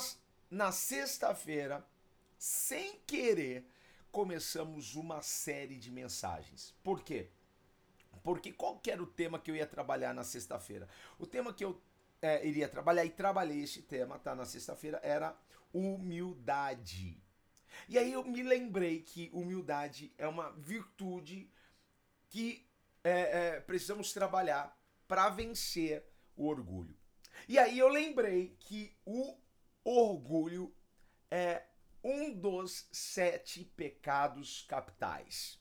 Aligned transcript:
Nós 0.00 0.18
na 0.50 0.72
sexta-feira, 0.72 1.86
sem 2.38 2.98
querer, 3.06 3.64
começamos 4.10 4.96
uma 4.96 5.22
série 5.22 5.76
de 5.76 5.90
mensagens. 5.90 6.74
Por 6.82 7.02
quê? 7.02 7.28
Porque 8.24 8.50
qual 8.50 8.78
que 8.78 8.90
era 8.90 9.02
o 9.02 9.06
tema 9.06 9.38
que 9.38 9.50
eu 9.50 9.56
ia 9.56 9.66
trabalhar 9.66 10.12
na 10.14 10.24
sexta-feira? 10.24 10.88
O 11.18 11.26
tema 11.26 11.52
que 11.52 11.64
eu 11.64 11.80
é, 12.20 12.44
iria 12.46 12.68
trabalhar, 12.68 13.04
e 13.04 13.10
trabalhei 13.10 13.62
esse 13.62 13.82
tema, 13.82 14.18
tá? 14.18 14.34
Na 14.34 14.44
sexta-feira, 14.44 14.98
era 15.02 15.36
humildade. 15.72 17.22
E 17.88 17.96
aí 17.98 18.12
eu 18.12 18.24
me 18.24 18.42
lembrei 18.42 19.02
que 19.02 19.30
humildade 19.32 20.12
é 20.18 20.26
uma 20.26 20.50
virtude 20.52 21.48
que 22.28 22.66
é, 23.04 23.10
é, 23.56 23.60
precisamos 23.60 24.12
trabalhar 24.12 24.76
para 25.06 25.28
vencer 25.28 26.02
o 26.36 26.46
orgulho. 26.46 26.96
E 27.48 27.58
aí 27.58 27.78
eu 27.78 27.88
lembrei 27.88 28.56
que 28.58 28.92
o 29.06 29.36
orgulho 29.84 30.74
é 31.30 31.64
um 32.02 32.32
dos 32.32 32.86
sete 32.90 33.64
pecados 33.64 34.64
capitais. 34.68 35.58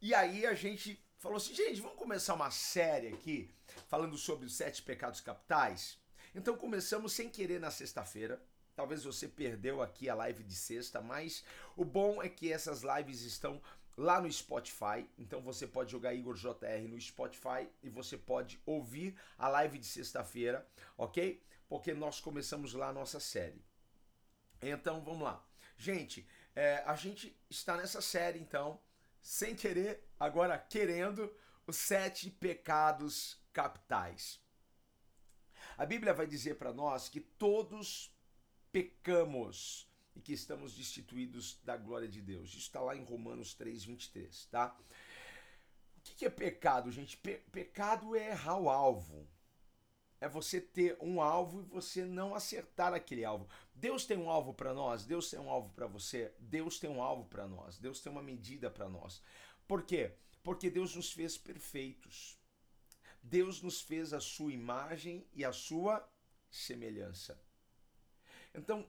E 0.00 0.14
aí 0.14 0.46
a 0.46 0.54
gente 0.54 1.02
falou 1.18 1.36
assim, 1.36 1.54
gente, 1.54 1.80
vamos 1.80 1.98
começar 1.98 2.34
uma 2.34 2.50
série 2.50 3.08
aqui 3.08 3.50
falando 3.88 4.16
sobre 4.16 4.46
os 4.46 4.54
sete 4.54 4.82
pecados 4.82 5.20
capitais. 5.20 5.98
Então 6.34 6.56
começamos 6.56 7.12
sem 7.12 7.28
querer 7.28 7.60
na 7.60 7.70
sexta-feira. 7.70 8.42
Talvez 8.74 9.04
você 9.04 9.26
perdeu 9.26 9.80
aqui 9.80 10.08
a 10.08 10.14
live 10.14 10.44
de 10.44 10.54
sexta, 10.54 11.00
mas 11.00 11.42
o 11.74 11.84
bom 11.84 12.22
é 12.22 12.28
que 12.28 12.52
essas 12.52 12.82
lives 12.82 13.22
estão 13.22 13.60
lá 13.96 14.20
no 14.20 14.30
Spotify. 14.30 15.08
Então 15.18 15.40
você 15.40 15.66
pode 15.66 15.90
jogar 15.90 16.12
Igor 16.12 16.34
JR 16.34 16.86
no 16.86 17.00
Spotify 17.00 17.66
e 17.82 17.88
você 17.88 18.18
pode 18.18 18.60
ouvir 18.66 19.16
a 19.38 19.48
live 19.48 19.78
de 19.78 19.86
sexta-feira, 19.86 20.66
ok? 20.98 21.42
Porque 21.68 21.92
nós 21.92 22.20
começamos 22.20 22.72
lá 22.72 22.88
a 22.88 22.92
nossa 22.92 23.20
série. 23.20 23.64
Então 24.60 25.02
vamos 25.02 25.22
lá. 25.22 25.44
Gente, 25.76 26.26
é, 26.54 26.82
a 26.86 26.96
gente 26.96 27.36
está 27.50 27.76
nessa 27.76 28.00
série, 28.00 28.38
então, 28.38 28.80
sem 29.20 29.54
querer, 29.54 30.08
agora 30.18 30.58
querendo, 30.58 31.34
os 31.66 31.76
sete 31.76 32.30
pecados 32.30 33.38
capitais. 33.52 34.40
A 35.76 35.84
Bíblia 35.84 36.14
vai 36.14 36.26
dizer 36.26 36.54
para 36.56 36.72
nós 36.72 37.08
que 37.08 37.20
todos 37.20 38.14
pecamos 38.72 39.86
e 40.14 40.20
que 40.20 40.32
estamos 40.32 40.74
destituídos 40.74 41.60
da 41.62 41.76
glória 41.76 42.08
de 42.08 42.22
Deus. 42.22 42.48
Isso 42.50 42.58
está 42.58 42.80
lá 42.80 42.96
em 42.96 43.04
Romanos 43.04 43.52
3, 43.52 43.84
23, 43.84 44.46
tá? 44.46 44.74
O 45.98 46.00
que 46.00 46.24
é 46.24 46.30
pecado, 46.30 46.90
gente? 46.90 47.16
Pe 47.18 47.38
pecado 47.52 48.16
é 48.16 48.30
errar 48.30 48.56
o 48.56 48.70
alvo. 48.70 49.28
É 50.20 50.28
você 50.28 50.60
ter 50.60 50.96
um 51.00 51.20
alvo 51.20 51.60
e 51.60 51.64
você 51.64 52.04
não 52.04 52.34
acertar 52.34 52.94
aquele 52.94 53.24
alvo. 53.24 53.48
Deus 53.74 54.06
tem 54.06 54.16
um 54.16 54.30
alvo 54.30 54.54
para 54.54 54.72
nós, 54.72 55.04
Deus 55.04 55.30
tem 55.30 55.38
um 55.38 55.50
alvo 55.50 55.70
para 55.74 55.86
você, 55.86 56.32
Deus 56.38 56.78
tem 56.78 56.88
um 56.88 57.02
alvo 57.02 57.26
para 57.26 57.46
nós, 57.46 57.78
Deus 57.78 58.00
tem 58.00 58.10
uma 58.10 58.22
medida 58.22 58.70
para 58.70 58.88
nós. 58.88 59.22
Por 59.68 59.82
quê? 59.82 60.14
Porque 60.42 60.70
Deus 60.70 60.94
nos 60.94 61.12
fez 61.12 61.36
perfeitos. 61.36 62.38
Deus 63.22 63.60
nos 63.60 63.80
fez 63.80 64.12
a 64.12 64.20
sua 64.20 64.52
imagem 64.52 65.26
e 65.32 65.44
a 65.44 65.52
sua 65.52 66.08
semelhança. 66.50 67.38
Então, 68.54 68.88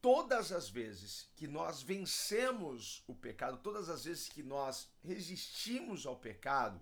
todas 0.00 0.52
as 0.52 0.68
vezes 0.68 1.30
que 1.34 1.46
nós 1.46 1.82
vencemos 1.82 3.02
o 3.06 3.14
pecado, 3.14 3.58
todas 3.58 3.88
as 3.88 4.04
vezes 4.04 4.28
que 4.28 4.42
nós 4.42 4.88
resistimos 5.02 6.06
ao 6.06 6.16
pecado, 6.16 6.80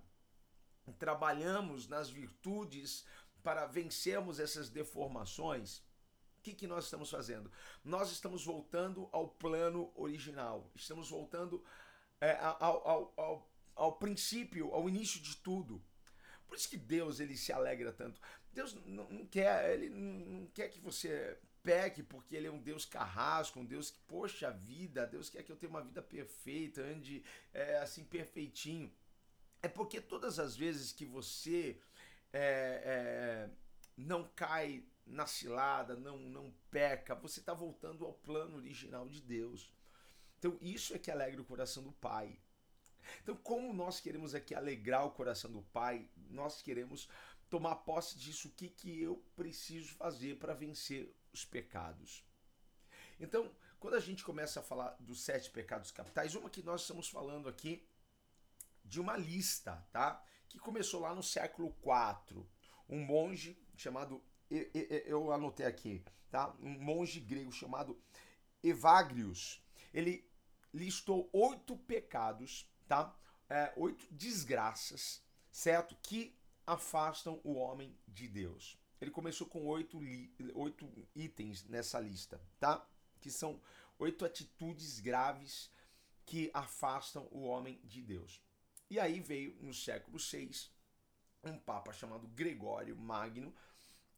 trabalhamos 0.97 1.87
nas 1.87 2.09
virtudes 2.09 3.05
para 3.43 3.65
vencermos 3.65 4.39
essas 4.39 4.69
deformações, 4.69 5.79
o 6.37 6.41
que, 6.41 6.53
que 6.53 6.67
nós 6.67 6.85
estamos 6.85 7.09
fazendo? 7.09 7.51
Nós 7.83 8.11
estamos 8.11 8.45
voltando 8.45 9.09
ao 9.11 9.27
plano 9.27 9.91
original, 9.95 10.71
estamos 10.75 11.09
voltando 11.09 11.63
é, 12.21 12.37
ao, 12.39 12.87
ao, 12.87 13.13
ao, 13.17 13.51
ao 13.75 13.97
princípio, 13.97 14.73
ao 14.73 14.87
início 14.87 15.19
de 15.19 15.35
tudo. 15.37 15.83
Por 16.47 16.57
isso 16.57 16.69
que 16.69 16.77
Deus 16.77 17.19
ele 17.19 17.37
se 17.37 17.51
alegra 17.51 17.91
tanto. 17.91 18.19
Deus 18.51 18.73
não 18.85 19.25
quer, 19.27 19.73
ele 19.73 19.89
não 19.89 20.47
quer 20.47 20.69
que 20.69 20.79
você 20.79 21.37
peque 21.61 22.01
porque 22.01 22.35
ele 22.35 22.47
é 22.47 22.51
um 22.51 22.61
Deus 22.61 22.85
carrasco, 22.85 23.59
um 23.59 23.65
Deus 23.65 23.91
que, 23.91 23.99
poxa 24.07 24.49
vida, 24.49 25.05
Deus 25.05 25.29
quer 25.29 25.43
que 25.43 25.51
eu 25.51 25.55
tenha 25.55 25.69
uma 25.69 25.83
vida 25.83 26.01
perfeita, 26.01 26.81
ande 26.81 27.23
é, 27.53 27.77
assim 27.77 28.03
perfeitinho. 28.03 28.91
É 29.61 29.67
porque 29.67 29.99
todas 29.99 30.39
as 30.39 30.55
vezes 30.55 30.91
que 30.91 31.05
você 31.05 31.79
é, 32.33 32.81
é, 32.85 33.49
não 33.97 34.27
cai 34.35 34.83
na 35.05 35.25
cilada, 35.25 35.95
não, 35.95 36.17
não 36.17 36.53
peca, 36.69 37.15
você 37.15 37.39
está 37.39 37.53
voltando 37.53 38.05
ao 38.05 38.13
plano 38.13 38.57
original 38.57 39.07
de 39.09 39.21
Deus. 39.21 39.73
Então, 40.37 40.57
isso 40.61 40.93
é 40.93 40.99
que 40.99 41.11
alegra 41.11 41.41
o 41.41 41.45
coração 41.45 41.83
do 41.83 41.91
Pai. 41.91 42.39
Então, 43.21 43.35
como 43.35 43.73
nós 43.73 43.99
queremos 43.99 44.35
aqui 44.35 44.53
alegrar 44.53 45.05
o 45.05 45.11
coração 45.11 45.51
do 45.51 45.63
Pai, 45.63 46.07
nós 46.29 46.61
queremos 46.61 47.09
tomar 47.49 47.77
posse 47.77 48.17
disso, 48.17 48.47
o 48.47 48.51
que, 48.51 48.69
que 48.69 49.01
eu 49.01 49.17
preciso 49.35 49.93
fazer 49.95 50.37
para 50.37 50.53
vencer 50.53 51.13
os 51.33 51.43
pecados. 51.43 52.23
Então, 53.19 53.51
quando 53.79 53.95
a 53.95 53.99
gente 53.99 54.23
começa 54.23 54.59
a 54.59 54.63
falar 54.63 54.95
dos 54.99 55.21
sete 55.21 55.49
pecados 55.49 55.91
capitais, 55.91 56.35
uma 56.35 56.49
que 56.49 56.61
nós 56.61 56.81
estamos 56.81 57.09
falando 57.09 57.49
aqui 57.49 57.85
de 58.85 58.99
uma 58.99 59.17
lista, 59.17 59.75
tá? 59.91 60.23
Que 60.49 60.59
começou 60.59 60.99
lá 60.99 61.15
no 61.15 61.23
século 61.23 61.73
IV. 61.81 62.45
Um 62.89 62.99
monge 63.05 63.57
chamado, 63.77 64.21
eu 64.49 65.31
anotei 65.31 65.65
aqui, 65.65 66.03
tá? 66.29 66.53
Um 66.59 66.77
monge 66.79 67.19
grego 67.19 67.51
chamado 67.51 67.97
Evagrius. 68.61 69.63
Ele 69.93 70.27
listou 70.73 71.29
oito 71.31 71.77
pecados, 71.77 72.67
tá? 72.87 73.15
É, 73.49 73.73
oito 73.77 74.05
desgraças, 74.11 75.23
certo? 75.51 75.95
Que 76.01 76.35
afastam 76.65 77.39
o 77.43 77.53
homem 77.53 77.97
de 78.07 78.27
Deus. 78.27 78.77
Ele 78.99 79.11
começou 79.11 79.47
com 79.47 79.65
oito, 79.67 79.99
oito 80.55 81.07
itens 81.15 81.63
nessa 81.65 81.99
lista, 81.99 82.41
tá? 82.59 82.85
Que 83.21 83.31
são 83.31 83.61
oito 83.97 84.25
atitudes 84.25 84.99
graves 84.99 85.71
que 86.25 86.51
afastam 86.53 87.27
o 87.31 87.43
homem 87.43 87.79
de 87.83 88.01
Deus. 88.01 88.41
E 88.89 88.99
aí 88.99 89.19
veio 89.19 89.55
no 89.61 89.73
século 89.73 90.17
VI 90.17 90.51
um 91.43 91.57
papa 91.57 91.93
chamado 91.93 92.27
Gregório 92.27 92.97
Magno. 92.97 93.53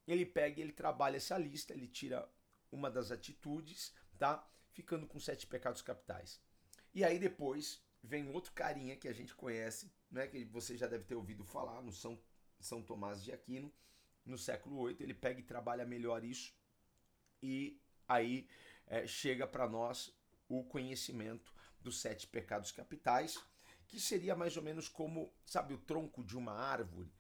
Ele 0.07 0.25
pega, 0.25 0.61
ele 0.61 0.71
trabalha 0.71 1.17
essa 1.17 1.37
lista, 1.37 1.73
ele 1.73 1.87
tira 1.87 2.27
uma 2.71 2.89
das 2.89 3.11
atitudes, 3.11 3.93
tá? 4.17 4.47
Ficando 4.71 5.05
com 5.05 5.19
sete 5.19 5.45
pecados 5.45 5.81
capitais. 5.81 6.39
E 6.93 7.03
aí 7.03 7.19
depois 7.19 7.81
vem 8.01 8.29
outro 8.29 8.51
carinha 8.53 8.95
que 8.95 9.07
a 9.07 9.13
gente 9.13 9.35
conhece, 9.35 9.91
né? 10.09 10.27
Que 10.27 10.45
você 10.45 10.77
já 10.77 10.87
deve 10.87 11.03
ter 11.03 11.15
ouvido 11.15 11.43
falar, 11.43 11.81
no 11.81 11.91
São, 11.91 12.19
São 12.59 12.81
Tomás 12.81 13.23
de 13.23 13.31
Aquino, 13.31 13.71
no 14.25 14.37
século 14.37 14.87
VIII. 14.87 14.97
Ele 14.99 15.13
pega 15.13 15.39
e 15.39 15.43
trabalha 15.43 15.85
melhor 15.85 16.23
isso. 16.23 16.53
E 17.43 17.79
aí 18.07 18.47
é, 18.87 19.05
chega 19.05 19.45
para 19.45 19.67
nós 19.67 20.13
o 20.47 20.63
conhecimento 20.63 21.53
dos 21.79 21.99
sete 21.99 22.27
pecados 22.27 22.71
capitais, 22.71 23.39
que 23.91 23.99
seria 23.99 24.35
mais 24.35 24.57
ou 24.57 24.63
menos 24.63 24.87
como, 24.87 25.31
sabe, 25.45 25.73
o 25.73 25.77
tronco 25.77 26.23
de 26.23 26.37
uma 26.37 26.53
árvore. 26.53 27.13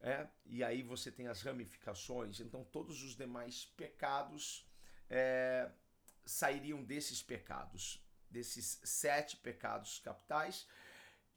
É? 0.00 0.26
E 0.46 0.64
aí 0.64 0.82
você 0.82 1.12
tem 1.12 1.28
as 1.28 1.42
ramificações. 1.42 2.40
Então 2.40 2.64
todos 2.64 3.02
os 3.02 3.14
demais 3.14 3.66
pecados 3.76 4.66
é, 5.10 5.70
sairiam 6.24 6.82
desses 6.82 7.22
pecados 7.22 8.00
desses 8.32 8.80
sete 8.82 9.36
pecados 9.36 9.98
capitais 9.98 10.66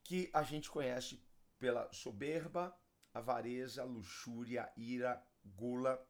que 0.02 0.30
a 0.34 0.42
gente 0.44 0.72
conhece 0.72 1.22
pela 1.60 1.92
soberba, 1.92 2.76
avareza, 3.14 3.84
luxúria, 3.84 4.72
ira, 4.78 5.22
gula, 5.44 6.02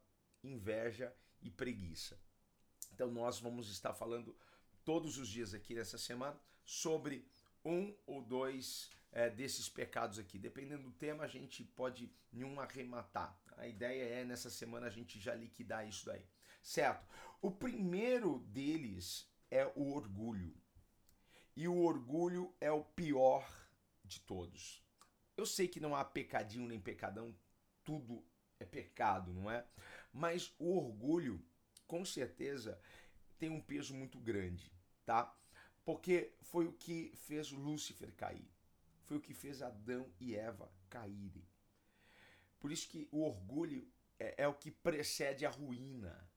inveja 0.44 1.14
e 1.42 1.50
preguiça. 1.50 2.20
Então 2.94 3.10
nós 3.12 3.40
vamos 3.40 3.70
estar 3.70 3.94
falando 3.94 4.38
todos 4.84 5.18
os 5.18 5.28
dias 5.28 5.54
aqui 5.54 5.74
nessa 5.74 5.98
semana 5.98 6.40
sobre 6.64 7.28
um 7.66 7.94
ou 8.06 8.22
dois 8.22 8.90
é, 9.12 9.30
desses 9.30 9.68
pecados 9.68 10.20
aqui. 10.20 10.38
Dependendo 10.38 10.84
do 10.84 10.92
tema, 10.92 11.24
a 11.24 11.28
gente 11.28 11.64
pode 11.64 12.14
nenhum 12.32 12.60
arrematar. 12.60 13.38
A 13.58 13.68
ideia 13.68 14.22
é 14.22 14.24
nessa 14.24 14.50
semana 14.50 14.88
a 14.88 14.92
gente 14.92 15.20
já 15.20 15.34
liquidar 15.34 15.88
isso 15.88 16.06
daí. 16.06 16.24
Certo? 16.62 17.08
O 17.42 17.52
primeiro 17.52 18.40
deles 18.40 19.28
é 19.50 19.66
o 19.76 19.94
orgulho. 19.94 20.56
E 21.56 21.68
o 21.68 21.78
orgulho 21.78 22.54
é 22.60 22.72
o 22.72 22.84
pior 22.84 23.48
de 24.04 24.20
todos. 24.20 24.84
Eu 25.38 25.46
sei 25.46 25.68
que 25.68 25.80
não 25.80 25.96
há 25.96 26.04
pecadinho 26.04 26.68
nem 26.68 26.80
pecadão, 26.80 27.36
tudo 27.84 28.24
é 28.60 28.66
pecado, 28.66 29.34
não 29.34 29.50
é? 29.50 29.66
Mas 30.12 30.54
o 30.60 30.78
orgulho, 30.78 31.44
com 31.88 32.04
certeza, 32.06 32.80
tem 33.38 33.50
um 33.50 33.62
peso 33.62 33.94
muito 33.94 34.20
grande, 34.20 34.72
tá? 35.06 35.34
Porque 35.86 36.34
foi 36.42 36.66
o 36.66 36.74
que 36.74 37.14
fez 37.16 37.52
Lúcifer 37.52 38.12
cair. 38.16 38.52
Foi 39.04 39.18
o 39.18 39.22
que 39.22 39.36
fez 39.36 39.62
Adão 39.62 40.12
e 40.20 40.36
Eva 40.36 40.70
caírem. 40.90 41.48
Por 42.60 42.72
isso 42.72 42.90
que 42.90 43.08
o 43.12 43.22
orgulho 43.22 43.88
é, 44.20 44.44
é 44.44 44.48
o 44.48 44.54
que 44.56 44.72
precede 44.72 45.46
a 45.46 45.50
ruína. 45.50 46.28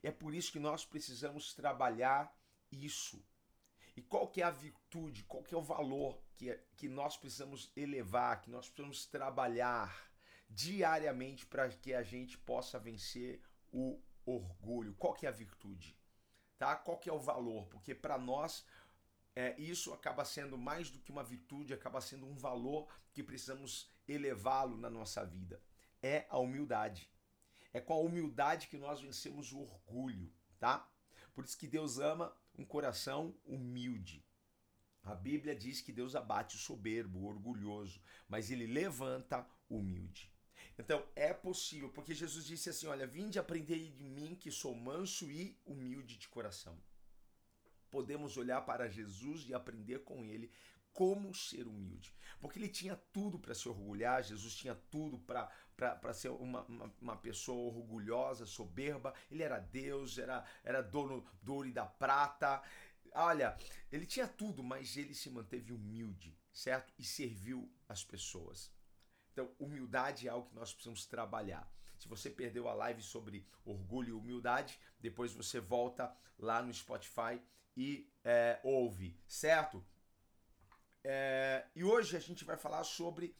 E 0.00 0.06
é 0.06 0.12
por 0.12 0.32
isso 0.32 0.52
que 0.52 0.60
nós 0.60 0.84
precisamos 0.84 1.52
trabalhar 1.52 2.32
isso. 2.70 3.20
E 3.96 4.02
qual 4.02 4.28
que 4.28 4.40
é 4.40 4.44
a 4.44 4.50
virtude, 4.50 5.24
qual 5.24 5.42
que 5.42 5.52
é 5.52 5.58
o 5.58 5.62
valor 5.62 6.22
que, 6.36 6.54
que 6.76 6.88
nós 6.88 7.16
precisamos 7.16 7.72
elevar, 7.76 8.40
que 8.40 8.48
nós 8.48 8.68
precisamos 8.68 9.06
trabalhar 9.06 10.08
diariamente 10.48 11.44
para 11.44 11.68
que 11.68 11.92
a 11.92 12.04
gente 12.04 12.38
possa 12.38 12.78
vencer 12.78 13.42
o 13.72 14.00
orgulho? 14.24 14.94
Qual 14.94 15.14
que 15.14 15.26
é 15.26 15.28
a 15.28 15.32
virtude? 15.32 15.97
Tá? 16.58 16.74
Qual 16.76 16.98
que 16.98 17.08
é 17.08 17.12
o 17.12 17.20
valor? 17.20 17.66
Porque 17.68 17.94
para 17.94 18.18
nós 18.18 18.64
é, 19.34 19.54
isso 19.56 19.92
acaba 19.92 20.24
sendo 20.24 20.58
mais 20.58 20.90
do 20.90 20.98
que 20.98 21.12
uma 21.12 21.22
virtude, 21.22 21.72
acaba 21.72 22.00
sendo 22.00 22.26
um 22.26 22.34
valor 22.34 22.88
que 23.12 23.22
precisamos 23.22 23.88
elevá-lo 24.08 24.76
na 24.76 24.90
nossa 24.90 25.24
vida. 25.24 25.62
É 26.02 26.26
a 26.28 26.38
humildade. 26.38 27.08
É 27.72 27.80
com 27.80 27.92
a 27.92 28.00
humildade 28.00 28.66
que 28.66 28.76
nós 28.76 29.00
vencemos 29.00 29.52
o 29.52 29.60
orgulho, 29.60 30.32
tá? 30.58 30.90
Por 31.34 31.44
isso 31.44 31.56
que 31.56 31.68
Deus 31.68 31.98
ama 32.00 32.36
um 32.56 32.64
coração 32.64 33.32
humilde. 33.44 34.26
A 35.04 35.14
Bíblia 35.14 35.54
diz 35.54 35.80
que 35.80 35.92
Deus 35.92 36.16
abate 36.16 36.56
o 36.56 36.58
soberbo, 36.58 37.20
o 37.20 37.26
orgulhoso, 37.26 38.02
mas 38.28 38.50
ele 38.50 38.66
levanta 38.66 39.46
o 39.68 39.78
humilde. 39.78 40.32
Então 40.78 41.04
é 41.16 41.34
possível, 41.34 41.88
porque 41.88 42.14
Jesus 42.14 42.44
disse 42.46 42.70
assim: 42.70 42.86
Olha, 42.86 43.06
vinde 43.06 43.38
aprender 43.38 43.90
de 43.90 44.04
mim 44.04 44.36
que 44.36 44.50
sou 44.50 44.74
manso 44.74 45.30
e 45.30 45.58
humilde 45.66 46.16
de 46.16 46.28
coração. 46.28 46.78
Podemos 47.90 48.36
olhar 48.36 48.60
para 48.62 48.88
Jesus 48.88 49.48
e 49.48 49.54
aprender 49.54 50.00
com 50.04 50.24
ele 50.24 50.52
como 50.92 51.34
ser 51.34 51.66
humilde. 51.66 52.14
Porque 52.40 52.58
ele 52.58 52.68
tinha 52.68 52.96
tudo 53.12 53.38
para 53.38 53.54
se 53.54 53.68
orgulhar, 53.68 54.22
Jesus 54.22 54.54
tinha 54.54 54.74
tudo 54.74 55.18
para 55.18 56.12
ser 56.12 56.28
uma, 56.30 56.62
uma, 56.64 56.94
uma, 57.00 57.16
pessoa 57.16 57.72
orgulhosa, 57.74 58.46
soberba. 58.46 59.14
Ele 59.30 59.42
era 59.42 59.58
Deus, 59.58 60.18
era, 60.18 60.44
era 60.62 60.82
dono 60.82 61.24
do 61.42 61.54
ouro 61.54 61.68
e 61.68 61.72
da 61.72 61.86
prata. 61.86 62.62
Olha, 63.14 63.56
ele 63.90 64.06
tinha 64.06 64.28
tudo, 64.28 64.62
mas 64.62 64.96
ele 64.96 65.14
se 65.14 65.30
manteve 65.30 65.72
humilde, 65.72 66.36
certo? 66.52 66.92
E 66.98 67.04
serviu 67.04 67.72
as 67.88 68.04
pessoas. 68.04 68.70
Então, 69.38 69.54
humildade 69.60 70.26
é 70.26 70.30
algo 70.32 70.48
que 70.48 70.54
nós 70.56 70.72
precisamos 70.72 71.06
trabalhar. 71.06 71.72
Se 71.96 72.08
você 72.08 72.28
perdeu 72.28 72.68
a 72.68 72.74
live 72.74 73.00
sobre 73.00 73.46
orgulho 73.64 74.08
e 74.08 74.12
humildade, 74.12 74.76
depois 74.98 75.32
você 75.32 75.60
volta 75.60 76.12
lá 76.36 76.60
no 76.60 76.74
Spotify 76.74 77.40
e 77.76 78.12
é, 78.24 78.58
ouve, 78.64 79.16
certo? 79.28 79.86
É, 81.04 81.64
e 81.76 81.84
hoje 81.84 82.16
a 82.16 82.20
gente 82.20 82.44
vai 82.44 82.56
falar 82.56 82.82
sobre 82.82 83.32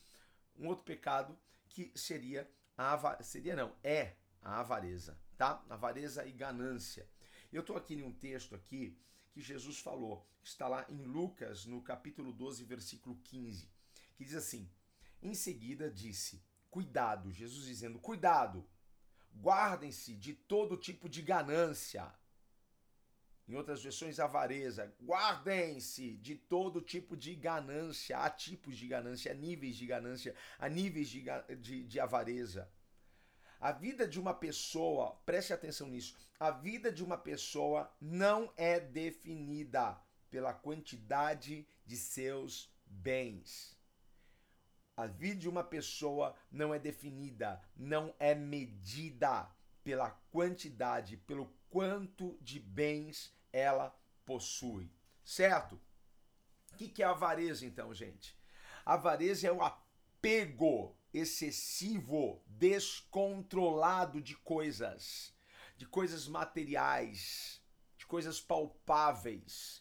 um 0.57 0.69
outro 0.69 0.85
pecado 0.85 1.37
que 1.69 1.91
seria 1.97 2.49
a 2.77 2.93
avareza. 2.93 3.25
Seria 3.25 3.57
não, 3.57 3.75
é 3.83 4.15
a 4.41 4.61
avareza, 4.61 5.19
tá? 5.37 5.65
Avareza 5.69 6.25
e 6.25 6.31
ganância. 6.31 7.11
Eu 7.53 7.63
estou 7.63 7.77
aqui 7.77 7.95
em 7.95 8.05
um 8.05 8.13
texto 8.13 8.55
aqui 8.55 8.97
que 9.33 9.41
Jesus 9.41 9.81
falou, 9.81 10.25
está 10.45 10.69
lá 10.69 10.87
em 10.89 11.03
Lucas, 11.03 11.67
no 11.67 11.83
capítulo 11.83 12.33
12, 12.33 12.63
versículo 12.63 13.17
15, 13.25 13.69
que 14.17 14.25
diz 14.25 14.37
assim: 14.37 14.71
Em 15.23 15.35
seguida 15.35 15.91
disse: 15.91 16.43
Cuidado, 16.71 17.33
Jesus 17.33 17.67
dizendo: 17.67 17.99
Cuidado, 17.99 18.69
guardem-se 19.35 20.15
de 20.15 20.35
todo 20.35 20.77
tipo 20.77 21.09
de 21.09 21.23
ganância 21.23 22.13
em 23.49 23.55
outras 23.55 23.83
versões, 23.83 24.21
avareza. 24.21 24.95
Guardem-se 25.03 26.19
de 26.19 26.35
todo 26.35 26.83
tipo 26.83 27.17
de 27.17 27.35
ganância. 27.35 28.19
Há 28.19 28.29
tipos 28.29 28.77
de 28.77 28.87
ganância, 28.87 29.33
há 29.33 29.35
níveis 29.35 29.77
de 29.77 29.87
ganância, 29.87 30.37
há 30.59 30.69
níveis 30.69 31.09
de, 31.09 31.25
de, 31.59 31.85
de 31.85 31.99
avareza. 31.99 32.71
A 33.59 33.73
vida 33.73 34.07
de 34.07 34.21
uma 34.21 34.35
pessoa, 34.35 35.17
preste 35.25 35.53
atenção 35.53 35.89
nisso, 35.89 36.15
a 36.39 36.51
vida 36.51 36.93
de 36.93 37.03
uma 37.03 37.17
pessoa 37.17 37.91
não 38.01 38.53
é 38.55 38.79
definida 38.79 39.99
pela 40.31 40.53
quantidade 40.53 41.67
de 41.87 41.97
seus 41.97 42.71
bens. 42.85 43.78
A 44.99 45.07
vida 45.07 45.39
de 45.39 45.49
uma 45.49 45.63
pessoa 45.63 46.35
não 46.51 46.75
é 46.75 46.79
definida, 46.81 47.63
não 47.77 48.13
é 48.19 48.35
medida 48.35 49.49
pela 49.85 50.11
quantidade, 50.11 51.17
pelo 51.19 51.47
quanto 51.71 52.37
de 52.41 52.59
bens 52.59 53.33
ela 53.53 53.97
possui. 54.27 54.91
Certo? 55.25 55.81
O 56.73 56.77
que 56.77 57.01
é 57.01 57.07
avareza, 57.07 57.65
então, 57.65 57.95
gente? 57.95 58.37
Avareza 58.85 59.47
é 59.47 59.53
o 59.53 59.63
apego 59.63 60.97
excessivo, 61.15 62.43
descontrolado 62.45 64.21
de 64.21 64.35
coisas, 64.39 65.33
de 65.77 65.87
coisas 65.87 66.27
materiais, 66.27 67.63
de 67.97 68.05
coisas 68.05 68.41
palpáveis. 68.41 69.81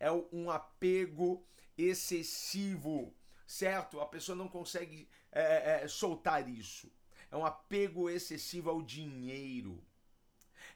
É 0.00 0.10
um 0.10 0.50
apego 0.50 1.46
excessivo, 1.76 3.14
certo? 3.54 4.00
A 4.00 4.06
pessoa 4.06 4.36
não 4.36 4.48
consegue 4.48 5.08
é, 5.30 5.82
é, 5.82 5.88
soltar 5.88 6.48
isso. 6.48 6.90
É 7.30 7.36
um 7.36 7.44
apego 7.44 8.08
excessivo 8.08 8.70
ao 8.70 8.82
dinheiro 8.82 9.82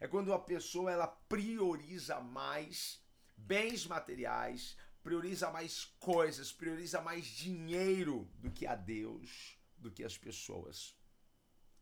é 0.00 0.06
quando 0.06 0.32
a 0.32 0.38
pessoa 0.38 0.92
ela 0.92 1.06
prioriza 1.06 2.20
mais 2.20 3.02
bens 3.36 3.86
materiais, 3.86 4.76
prioriza 5.02 5.50
mais 5.50 5.84
coisas, 5.98 6.52
prioriza 6.52 7.00
mais 7.00 7.26
dinheiro 7.26 8.30
do 8.34 8.50
que 8.50 8.66
a 8.66 8.76
Deus, 8.76 9.58
do 9.76 9.90
que 9.90 10.04
as 10.04 10.16
pessoas. 10.16 10.96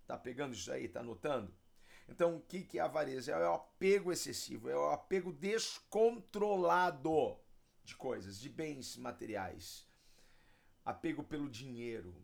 Tá 0.06 0.16
pegando 0.16 0.54
isso 0.54 0.72
aí? 0.72 0.88
Tá 0.88 1.02
notando? 1.02 1.54
Então, 2.08 2.36
o 2.36 2.40
que, 2.40 2.78
é 2.78 2.80
avareza? 2.80 3.32
É 3.32 3.48
o 3.48 3.54
apego 3.54 4.12
excessivo, 4.12 4.70
é 4.70 4.76
o 4.76 4.90
apego 4.90 5.32
descontrolado 5.32 7.36
de 7.82 7.96
coisas, 7.96 8.38
de 8.38 8.48
bens 8.48 8.96
materiais. 8.96 9.86
Apego 10.86 11.22
pelo 11.22 11.50
dinheiro. 11.50 12.14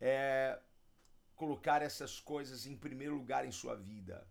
É 0.00 0.60
colocar 1.34 1.82
essas 1.82 2.20
coisas 2.20 2.66
em 2.66 2.76
primeiro 2.76 3.16
lugar 3.16 3.44
em 3.44 3.50
sua 3.50 3.74
vida 3.74 4.24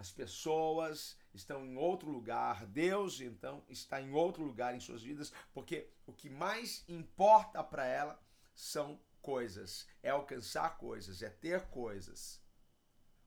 as 0.00 0.10
pessoas 0.10 1.14
estão 1.34 1.62
em 1.62 1.76
outro 1.76 2.10
lugar, 2.10 2.64
Deus 2.64 3.20
então 3.20 3.62
está 3.68 4.00
em 4.00 4.14
outro 4.14 4.42
lugar 4.42 4.74
em 4.74 4.80
suas 4.80 5.02
vidas, 5.02 5.30
porque 5.52 5.90
o 6.06 6.12
que 6.14 6.30
mais 6.30 6.82
importa 6.88 7.62
para 7.62 7.84
ela 7.84 8.18
são 8.54 8.98
coisas, 9.20 9.86
é 10.02 10.08
alcançar 10.08 10.78
coisas, 10.78 11.22
é 11.22 11.28
ter 11.28 11.66
coisas. 11.66 12.42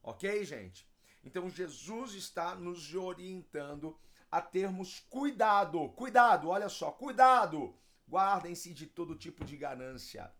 Ok, 0.02 0.44
gente? 0.44 0.90
Então 1.24 1.48
Jesus 1.48 2.16
está 2.16 2.56
nos 2.56 2.96
orientando 2.96 3.96
a 4.32 4.42
termos 4.42 5.00
cuidado, 5.12 5.90
cuidado, 5.90 6.50
olha 6.50 6.70
só, 6.70 6.92
cuidado! 6.92 7.78
Guardem-se 8.14 8.76
de 8.76 8.86
todo 8.86 9.16
tipo 9.16 9.44
de 9.44 9.58
ganância. 9.58 10.32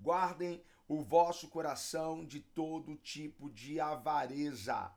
Guardem 0.00 0.60
o 0.88 1.00
vosso 1.00 1.48
coração 1.48 2.26
de 2.26 2.40
todo 2.40 2.96
tipo 2.96 3.48
de 3.48 3.78
avareza. 3.78 4.92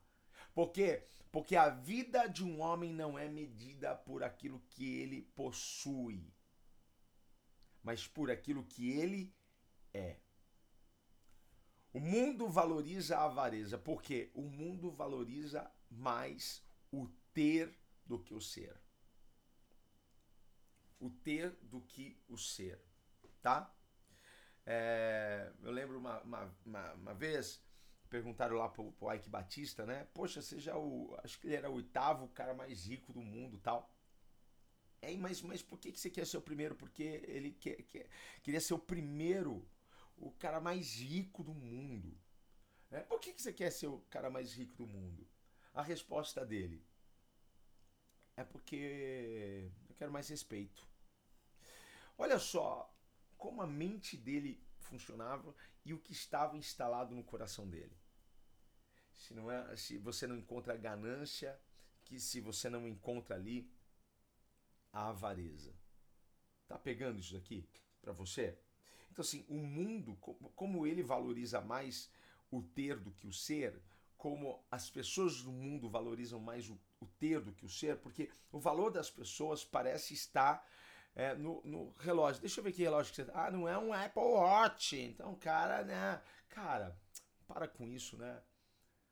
Por 0.52 0.72
quê? 0.72 1.06
Porque 1.32 1.56
a 1.56 1.70
vida 1.70 2.26
de 2.26 2.44
um 2.44 2.60
homem 2.60 2.92
não 2.92 3.20
é 3.20 3.30
medida 3.30 3.96
por 3.96 4.24
aquilo 4.24 4.60
que 4.72 4.98
ele 4.98 5.22
possui, 5.36 6.34
mas 7.84 8.08
por 8.08 8.32
aquilo 8.32 8.64
que 8.64 8.90
ele 8.90 9.32
é. 9.94 10.18
O 11.94 12.00
mundo 12.00 12.50
valoriza 12.50 13.16
a 13.16 13.26
avareza, 13.26 13.78
porque 13.78 14.32
o 14.34 14.42
mundo 14.42 14.90
valoriza 14.90 15.72
mais 15.88 16.64
o 16.92 17.08
ter 17.32 17.78
do 18.08 18.18
que 18.18 18.34
o 18.34 18.42
ser. 18.42 18.88
O 21.00 21.10
ter 21.10 21.51
do 21.62 21.82
que 21.82 22.22
o 22.27 22.38
ser, 22.38 22.79
tá? 23.41 23.74
É, 24.65 25.51
eu 25.63 25.72
lembro 25.72 25.98
uma, 25.98 26.22
uma, 26.22 26.56
uma, 26.65 26.94
uma 26.94 27.13
vez 27.13 27.62
perguntaram 28.10 28.58
lá 28.58 28.68
pro, 28.68 28.91
pro 28.94 29.13
Ike 29.13 29.29
Batista, 29.29 29.86
né? 29.86 30.08
Poxa, 30.13 30.41
você 30.41 30.60
já 30.60 30.75
o. 30.77 31.18
Acho 31.24 31.39
que 31.39 31.48
ele 31.48 31.56
era 31.56 31.70
o 31.70 31.75
oitavo 31.75 32.27
cara 32.29 32.53
mais 32.53 32.86
rico 32.86 33.13
do 33.13 33.22
mundo 33.22 33.58
tal. 33.60 33.94
É, 35.01 35.15
mas, 35.15 35.41
mas 35.41 35.62
por 35.62 35.79
que, 35.79 35.91
que 35.91 36.00
você 36.00 36.10
quer 36.10 36.25
ser 36.25 36.38
o 36.38 36.41
primeiro? 36.41 36.75
Porque 36.75 37.24
ele 37.27 37.51
quer, 37.51 37.82
quer, 37.84 38.10
queria 38.44 38.60
ser 38.60 38.74
o 38.74 38.79
primeiro, 38.79 39.65
o 40.18 40.32
cara 40.32 40.60
mais 40.60 40.96
rico 40.96 41.44
do 41.44 41.53
mundo. 41.53 42.18
É, 42.91 43.00
por 43.01 43.20
que, 43.20 43.34
que 43.34 43.41
você 43.41 43.53
quer 43.53 43.72
ser 43.72 43.88
o 43.88 44.00
cara 44.10 44.29
mais 44.29 44.53
rico 44.53 44.75
do 44.75 44.88
mundo? 44.88 45.25
A 45.74 45.82
resposta 45.82 46.46
dele 46.46 46.84
é 48.39 48.43
porque 48.46 49.69
eu 49.89 49.96
quero 49.96 50.12
mais 50.12 50.29
respeito. 50.29 50.88
Olha 52.17 52.39
só 52.39 52.89
como 53.38 53.62
a 53.62 53.67
mente 53.67 54.15
dele 54.15 54.63
funcionava 54.79 55.53
e 55.84 55.93
o 55.93 56.00
que 56.00 56.13
estava 56.13 56.58
instalado 56.58 57.13
no 57.13 57.24
coração 57.24 57.67
dele. 57.67 57.96
Se 59.17 59.34
não 59.34 59.51
é, 59.51 59.75
se 59.75 59.98
você 59.98 60.25
não 60.25 60.38
encontra 60.38 60.74
a 60.74 60.77
ganância, 60.77 61.60
que 62.05 62.17
se 62.17 62.39
você 62.39 62.69
não 62.69 62.88
encontra 62.88 63.36
ali 63.36 63.69
a 64.93 65.10
avareza. 65.10 65.74
Tá 66.65 66.79
pegando 66.79 67.19
isso 67.19 67.36
aqui 67.36 67.67
para 68.01 68.13
você? 68.13 68.58
Então 69.12 69.22
assim, 69.22 69.46
o 69.50 69.58
mundo, 69.58 70.15
como 70.55 70.88
ele 70.88 71.03
valoriza 71.03 71.60
mais 71.60 72.10
o 72.50 72.62
ter 72.62 72.98
do 72.98 73.12
que 73.12 73.27
o 73.27 73.34
ser, 73.34 73.81
como 74.20 74.62
as 74.70 74.90
pessoas 74.90 75.42
do 75.42 75.52
mundo 75.52 75.90
valorizam 75.90 76.42
mais 76.42 76.70
o, 76.70 76.78
o 77.00 77.06
ter 77.06 77.40
do 77.40 77.54
que 77.54 77.66
o 77.66 77.70
ser, 77.70 77.98
porque 77.98 78.30
o 78.52 78.60
valor 78.60 78.92
das 78.92 79.10
pessoas 79.10 79.64
parece 79.64 80.14
estar 80.14 80.68
é, 81.16 81.34
no, 81.36 81.62
no, 81.64 81.96
relógio. 81.98 82.42
Deixa 82.42 82.60
eu 82.60 82.64
ver 82.64 82.74
que 82.74 82.84
relógio 82.84 83.12
que 83.12 83.16
você 83.16 83.26
tá. 83.26 83.46
Ah, 83.48 83.50
não 83.50 83.68
é 83.68 83.78
um 83.78 83.94
Apple 83.94 84.22
Watch. 84.22 85.00
Então, 85.00 85.34
cara, 85.36 85.84
né? 85.84 86.22
Cara, 86.50 87.00
para 87.48 87.66
com 87.66 87.88
isso, 87.88 88.18
né? 88.18 88.44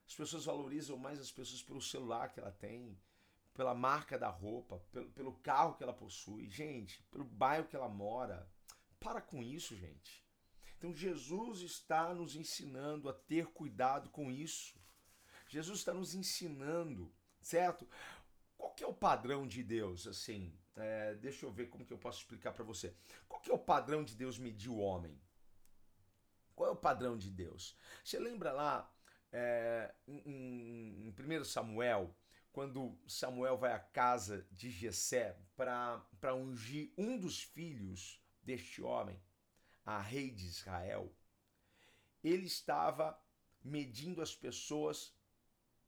As 0.06 0.14
pessoas 0.14 0.44
valorizam 0.44 0.98
mais 0.98 1.22
as 1.22 1.32
pessoas 1.32 1.64
pelo 1.64 1.82
celular 1.82 2.30
que 2.30 2.42
ela 2.42 2.52
tem, 2.52 3.00
pela 3.54 3.74
marca 3.74 4.20
da 4.20 4.28
roupa, 4.28 4.78
pelo, 4.92 5.10
pelo 5.12 5.34
carro 5.40 5.76
que 5.76 5.84
ela 5.84 5.94
possui, 5.94 6.50
gente, 6.50 7.02
pelo 7.04 7.24
bairro 7.24 7.68
que 7.68 7.78
ela 7.78 7.90
mora. 7.90 8.46
Para 9.00 9.22
com 9.22 9.42
isso, 9.42 9.74
gente. 9.74 10.22
Então 10.78 10.94
Jesus 10.94 11.62
está 11.62 12.14
nos 12.14 12.36
ensinando 12.36 13.08
a 13.08 13.14
ter 13.14 13.48
cuidado 13.48 14.10
com 14.10 14.30
isso. 14.30 14.78
Jesus 15.48 15.80
está 15.80 15.94
nos 15.94 16.13
ensinando, 16.13 17.13
certo? 17.42 17.88
Qual 18.58 18.74
que 18.74 18.84
é 18.84 18.88
o 18.88 18.94
padrão 18.94 19.48
de 19.48 19.63
Deus? 19.63 20.08
Assim, 20.08 20.54
é, 20.75 21.16
deixa 21.16 21.46
eu 21.46 21.51
ver 21.51 21.70
como 21.70 21.86
que 21.86 21.94
eu 21.94 21.98
posso 21.98 22.20
explicar 22.20 22.51
para 22.51 22.63
você. 22.63 22.94
Qual 23.27 23.42
que 23.42 23.51
é 23.51 23.54
o 23.54 23.60
padrão 23.60 24.04
de 24.04 24.16
Deus 24.16 24.38
medir 24.38 24.70
o 24.70 24.77
homem? 24.77 25.20
Qual 26.56 26.70
é 26.70 26.72
o 26.72 26.75
padrão 26.75 27.18
de 27.18 27.30
Deus? 27.30 27.77
Você 28.04 28.20
lembra 28.20 28.51
lá 28.51 28.92
é, 29.32 29.94
em, 30.08 31.08
em 31.08 31.39
1 31.39 31.44
Samuel, 31.44 32.16
quando 32.51 32.98
Samuel 33.08 33.58
vai 33.58 33.74
à 33.74 33.80
casa 33.80 34.48
de 34.51 34.72
Jessé 34.72 35.38
para 35.56 36.34
ungir 36.34 36.92
um 36.98 37.18
dos 37.18 37.44
filhos 37.44 38.20
deste 38.42 38.82
homem, 38.82 39.22
a 39.86 40.01
rei 40.01 40.32
de 40.32 40.46
Israel, 40.46 41.16
ele 42.24 42.48
estava 42.48 43.18
medindo 43.63 44.22
as 44.22 44.36
pessoas 44.36 45.16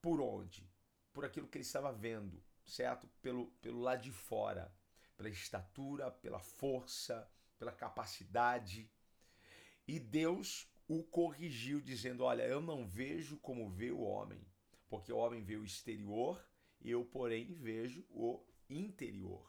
por 0.01 0.21
onde? 0.21 0.69
Por 1.13 1.25
aquilo 1.25 1.47
que 1.47 1.57
ele 1.57 1.65
estava 1.65 1.91
vendo, 1.91 2.43
certo? 2.65 3.07
Pelo, 3.21 3.47
pelo 3.61 3.79
lado 3.79 4.01
de 4.01 4.11
fora, 4.11 4.73
pela 5.17 5.29
estatura, 5.29 6.11
pela 6.11 6.39
força, 6.39 7.29
pela 7.57 7.71
capacidade. 7.71 8.89
E 9.87 9.99
Deus 9.99 10.67
o 10.87 11.03
corrigiu, 11.03 11.81
dizendo: 11.81 12.23
Olha, 12.23 12.43
eu 12.43 12.61
não 12.61 12.87
vejo 12.87 13.37
como 13.37 13.69
vê 13.69 13.91
o 13.91 14.01
homem, 14.01 14.45
porque 14.87 15.11
o 15.11 15.17
homem 15.17 15.43
vê 15.43 15.55
o 15.55 15.65
exterior, 15.65 16.43
eu, 16.81 17.05
porém, 17.05 17.53
vejo 17.53 18.05
o 18.09 18.43
interior. 18.69 19.47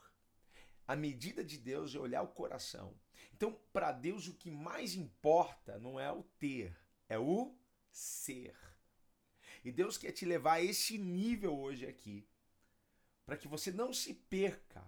A 0.87 0.97
medida 0.97 1.45
de 1.45 1.57
Deus 1.57 1.95
é 1.95 1.99
olhar 1.99 2.23
o 2.23 2.29
coração. 2.35 2.99
Então, 3.33 3.59
para 3.73 3.93
Deus, 3.93 4.27
o 4.27 4.35
que 4.35 4.51
mais 4.51 4.95
importa 4.97 5.79
não 5.79 6.01
é 6.01 6.11
o 6.11 6.23
ter, 6.23 6.77
é 7.09 7.19
o 7.19 7.57
ser. 7.93 8.57
E 9.65 9.71
Deus 9.71 9.99
quer 9.99 10.13
te 10.13 10.25
levar 10.25 10.55
a 10.55 10.63
esse 10.63 10.97
nível 10.99 11.59
hoje 11.59 11.87
aqui, 11.87 12.27
para 13.27 13.37
que 13.37 13.47
você 13.47 13.71
não 13.71 13.93
se 13.93 14.15
perca, 14.15 14.83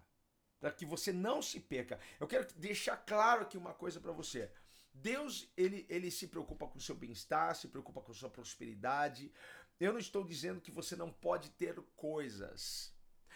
para 0.59 0.73
que 0.73 0.87
você 0.87 1.13
não 1.13 1.43
se 1.43 1.61
perca. 1.61 2.01
Eu 2.19 2.27
quero 2.27 2.47
deixar 2.55 2.97
claro 2.97 3.43
aqui 3.43 3.59
uma 3.59 3.75
coisa 3.75 4.01
para 4.01 4.13
você. 4.13 4.51
Deus, 4.95 5.49
ele, 5.57 5.87
ele 5.89 6.11
se 6.11 6.27
preocupa 6.27 6.67
com 6.67 6.79
o 6.79 6.81
seu 6.81 6.95
bem-estar, 6.95 7.55
se 7.55 7.69
preocupa 7.69 8.01
com 8.01 8.13
a 8.13 8.15
sua 8.15 8.31
prosperidade. 8.31 9.33
Eu 9.81 9.93
não 9.93 9.99
estou 9.99 10.25
dizendo 10.25 10.61
que 10.61 10.71
você 10.71 10.95
não 10.95 11.11
pode 11.11 11.51
ter 11.51 11.75
coisas. 11.97 12.92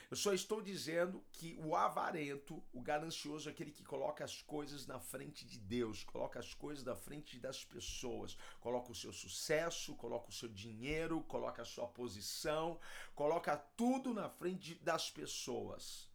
Eu 0.08 0.16
só 0.16 0.32
estou 0.32 0.62
dizendo 0.62 1.24
que 1.32 1.56
o 1.58 1.74
avarento, 1.74 2.62
o 2.72 2.80
ganancioso, 2.80 3.48
é 3.48 3.52
aquele 3.52 3.72
que 3.72 3.82
coloca 3.82 4.24
as 4.24 4.40
coisas 4.40 4.86
na 4.86 5.00
frente 5.00 5.44
de 5.44 5.58
Deus, 5.58 6.04
coloca 6.04 6.38
as 6.38 6.54
coisas 6.54 6.84
na 6.84 6.94
frente 6.94 7.40
das 7.40 7.64
pessoas, 7.64 8.36
coloca 8.60 8.92
o 8.92 8.94
seu 8.94 9.12
sucesso, 9.12 9.96
coloca 9.96 10.28
o 10.28 10.32
seu 10.32 10.48
dinheiro, 10.48 11.22
coloca 11.24 11.62
a 11.62 11.64
sua 11.64 11.88
posição, 11.88 12.78
coloca 13.16 13.56
tudo 13.56 14.14
na 14.14 14.28
frente 14.28 14.76
das 14.76 15.10
pessoas. 15.10 16.08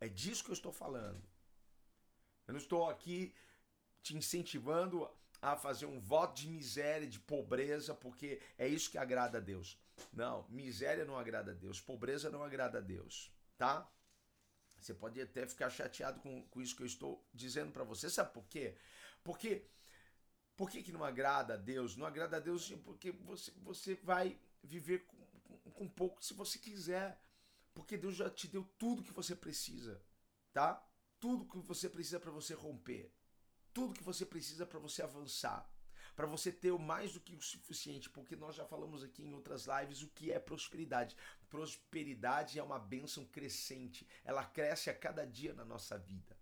É 0.00 0.08
disso 0.08 0.42
que 0.42 0.50
eu 0.50 0.54
estou 0.54 0.72
falando. 0.72 1.22
Eu 2.48 2.52
não 2.52 2.60
estou 2.60 2.90
aqui 2.90 3.32
te 4.02 4.16
incentivando 4.16 5.08
a 5.40 5.56
fazer 5.56 5.86
um 5.86 6.00
voto 6.00 6.34
de 6.40 6.48
miséria, 6.48 7.06
de 7.06 7.20
pobreza, 7.20 7.94
porque 7.94 8.40
é 8.58 8.66
isso 8.66 8.90
que 8.90 8.98
agrada 8.98 9.38
a 9.38 9.40
Deus. 9.40 9.78
Não, 10.12 10.46
miséria 10.48 11.04
não 11.04 11.18
agrada 11.18 11.52
a 11.52 11.54
Deus, 11.54 11.80
pobreza 11.80 12.30
não 12.30 12.42
agrada 12.42 12.78
a 12.78 12.80
Deus, 12.80 13.32
tá? 13.56 13.90
Você 14.78 14.94
pode 14.94 15.20
até 15.20 15.46
ficar 15.46 15.70
chateado 15.70 16.20
com, 16.20 16.42
com 16.48 16.60
isso 16.60 16.76
que 16.76 16.82
eu 16.82 16.86
estou 16.86 17.26
dizendo 17.32 17.72
para 17.72 17.84
você. 17.84 18.10
Sabe 18.10 18.32
por 18.32 18.46
quê? 18.46 18.76
Porque 19.24 19.66
por 20.56 20.70
que, 20.70 20.82
que 20.82 20.92
não 20.92 21.04
agrada 21.04 21.54
a 21.54 21.56
Deus? 21.56 21.96
Não 21.96 22.06
agrada 22.06 22.36
a 22.36 22.40
Deus 22.40 22.70
porque 22.84 23.10
você, 23.10 23.50
você 23.62 23.94
vai 23.96 24.38
viver 24.62 25.06
com, 25.06 25.16
com, 25.40 25.70
com 25.70 25.88
pouco 25.88 26.24
se 26.24 26.34
você 26.34 26.58
quiser. 26.58 27.20
Porque 27.74 27.96
Deus 27.96 28.16
já 28.16 28.30
te 28.30 28.48
deu 28.48 28.64
tudo 28.78 29.02
que 29.02 29.12
você 29.12 29.36
precisa, 29.36 30.02
tá? 30.52 30.82
Tudo 31.20 31.46
que 31.46 31.58
você 31.58 31.90
precisa 31.90 32.18
para 32.18 32.30
você 32.30 32.54
romper. 32.54 33.12
Tudo 33.72 33.92
que 33.92 34.02
você 34.02 34.24
precisa 34.24 34.64
para 34.64 34.78
você 34.78 35.02
avançar 35.02 35.70
para 36.16 36.26
você 36.26 36.50
ter 36.50 36.72
o 36.72 36.78
mais 36.78 37.12
do 37.12 37.20
que 37.20 37.36
o 37.36 37.42
suficiente, 37.42 38.08
porque 38.08 38.34
nós 38.34 38.56
já 38.56 38.64
falamos 38.64 39.04
aqui 39.04 39.22
em 39.22 39.34
outras 39.34 39.66
lives 39.66 40.02
o 40.02 40.08
que 40.08 40.32
é 40.32 40.38
prosperidade. 40.40 41.14
Prosperidade 41.50 42.58
é 42.58 42.62
uma 42.62 42.78
bênção 42.78 43.24
crescente, 43.26 44.08
ela 44.24 44.44
cresce 44.44 44.88
a 44.88 44.94
cada 44.94 45.26
dia 45.26 45.52
na 45.52 45.64
nossa 45.64 45.98
vida, 45.98 46.36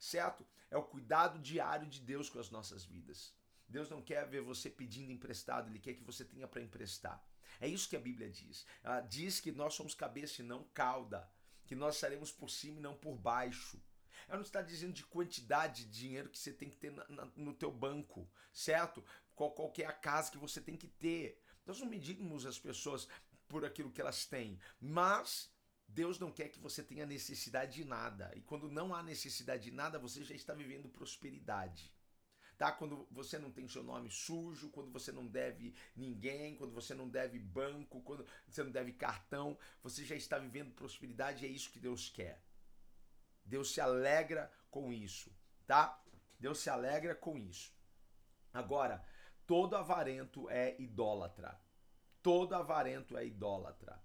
certo? 0.00 0.46
É 0.70 0.76
o 0.78 0.82
cuidado 0.82 1.38
diário 1.38 1.86
de 1.86 2.00
Deus 2.00 2.30
com 2.30 2.38
as 2.38 2.50
nossas 2.50 2.84
vidas. 2.84 3.34
Deus 3.68 3.90
não 3.90 4.02
quer 4.02 4.26
ver 4.26 4.40
você 4.40 4.70
pedindo 4.70 5.12
emprestado, 5.12 5.68
Ele 5.68 5.78
quer 5.78 5.94
que 5.94 6.02
você 6.02 6.24
tenha 6.24 6.48
para 6.48 6.62
emprestar. 6.62 7.22
É 7.60 7.68
isso 7.68 7.88
que 7.88 7.96
a 7.96 8.00
Bíblia 8.00 8.30
diz. 8.30 8.66
Ela 8.82 9.00
diz 9.00 9.40
que 9.40 9.52
nós 9.52 9.74
somos 9.74 9.94
cabeça 9.94 10.40
e 10.40 10.44
não 10.44 10.64
cauda, 10.74 11.30
que 11.66 11.74
nós 11.74 11.94
estaremos 11.94 12.32
por 12.32 12.50
cima 12.50 12.78
e 12.78 12.82
não 12.82 12.96
por 12.96 13.16
baixo. 13.16 13.80
Ela 14.32 14.38
não 14.38 14.46
está 14.46 14.62
dizendo 14.62 14.94
de 14.94 15.04
quantidade 15.04 15.84
de 15.84 15.90
dinheiro 15.90 16.30
que 16.30 16.38
você 16.38 16.50
tem 16.50 16.70
que 16.70 16.78
ter 16.78 16.90
na, 16.90 17.06
na, 17.06 17.26
no 17.36 17.52
teu 17.52 17.70
banco, 17.70 18.26
certo? 18.50 19.04
Qual, 19.34 19.52
qual 19.52 19.70
é 19.76 19.84
a 19.84 19.92
casa 19.92 20.30
que 20.30 20.38
você 20.38 20.58
tem 20.58 20.74
que 20.74 20.88
ter. 20.88 21.38
Nós 21.66 21.78
não 21.78 21.86
medimos 21.86 22.46
as 22.46 22.58
pessoas 22.58 23.06
por 23.46 23.62
aquilo 23.62 23.90
que 23.92 24.00
elas 24.00 24.24
têm, 24.24 24.58
mas 24.80 25.52
Deus 25.86 26.18
não 26.18 26.32
quer 26.32 26.48
que 26.48 26.58
você 26.58 26.82
tenha 26.82 27.04
necessidade 27.04 27.74
de 27.74 27.84
nada. 27.84 28.32
E 28.34 28.40
quando 28.40 28.70
não 28.70 28.94
há 28.94 29.02
necessidade 29.02 29.64
de 29.64 29.70
nada, 29.70 29.98
você 29.98 30.24
já 30.24 30.34
está 30.34 30.54
vivendo 30.54 30.88
prosperidade. 30.88 31.92
Tá? 32.56 32.72
Quando 32.72 33.06
você 33.10 33.38
não 33.38 33.52
tem 33.52 33.68
seu 33.68 33.82
nome 33.82 34.10
sujo, 34.10 34.70
quando 34.70 34.90
você 34.90 35.12
não 35.12 35.26
deve 35.26 35.74
ninguém, 35.94 36.56
quando 36.56 36.72
você 36.72 36.94
não 36.94 37.06
deve 37.06 37.38
banco, 37.38 38.00
quando 38.00 38.26
você 38.48 38.64
não 38.64 38.70
deve 38.70 38.94
cartão, 38.94 39.58
você 39.82 40.06
já 40.06 40.16
está 40.16 40.38
vivendo 40.38 40.72
prosperidade, 40.72 41.44
é 41.44 41.48
isso 41.50 41.70
que 41.70 41.78
Deus 41.78 42.08
quer. 42.08 42.42
Deus 43.44 43.72
se 43.72 43.80
alegra 43.80 44.50
com 44.70 44.92
isso, 44.92 45.30
tá? 45.66 46.00
Deus 46.38 46.58
se 46.58 46.70
alegra 46.70 47.14
com 47.14 47.38
isso. 47.38 47.72
Agora, 48.52 49.04
todo 49.46 49.76
avarento 49.76 50.48
é 50.50 50.74
idólatra. 50.80 51.58
Todo 52.22 52.54
avarento 52.54 53.16
é 53.16 53.26
idólatra. 53.26 54.00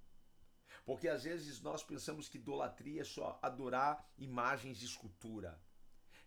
Porque 0.86 1.08
às 1.08 1.24
vezes 1.24 1.62
nós 1.62 1.84
pensamos 1.84 2.29
que 2.29 2.38
idolatria 2.38 3.01
é 3.01 3.03
só 3.03 3.38
adorar 3.41 4.10
imagens 4.17 4.77
de 4.77 4.86
escultura. 4.86 5.60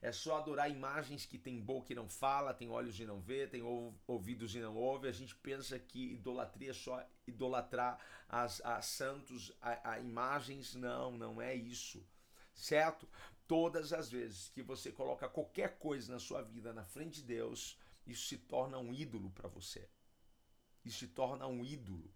É 0.03 0.13
só 0.13 0.39
adorar 0.39 0.71
imagens 0.71 1.27
que 1.27 1.39
tem 1.39 1.61
boca 1.61 1.93
e 1.93 1.97
não 1.97 2.09
fala, 2.09 2.55
tem 2.55 2.71
olhos 2.71 2.99
e 2.99 3.05
não 3.05 3.21
vê, 3.21 3.47
tem 3.47 3.63
ouvidos 4.07 4.55
e 4.55 4.61
não 4.61 4.75
ouve. 4.77 5.09
A 5.09 5.13
gente 5.13 5.35
pensa 5.37 5.79
que 5.79 6.15
idolatria 6.15 6.71
é 6.71 6.75
só 6.75 7.07
idolatrar 7.27 7.99
as, 8.29 8.63
santos, 8.87 9.53
a, 9.61 9.93
a 9.93 10.01
imagens. 10.01 10.75
Não, 10.75 11.13
não 11.13 11.41
é 11.41 11.55
isso 11.55 12.05
certo? 12.61 13.09
Todas 13.47 13.93
as 13.93 14.11
vezes 14.11 14.49
que 14.49 14.63
você 14.63 14.93
coloca 14.93 15.29
qualquer 15.29 15.79
coisa 15.79 16.13
na 16.13 16.19
sua 16.19 16.43
vida 16.43 16.73
na 16.73 16.85
frente 16.85 17.21
de 17.21 17.27
Deus, 17.27 17.79
isso 18.07 18.29
se 18.29 18.39
torna 18.39 18.79
um 18.79 18.95
ídolo 18.95 19.31
para 19.31 19.49
você. 19.49 19.89
Isso 20.85 21.01
se 21.01 21.09
torna 21.09 21.47
um 21.47 21.65
ídolo. 21.65 22.13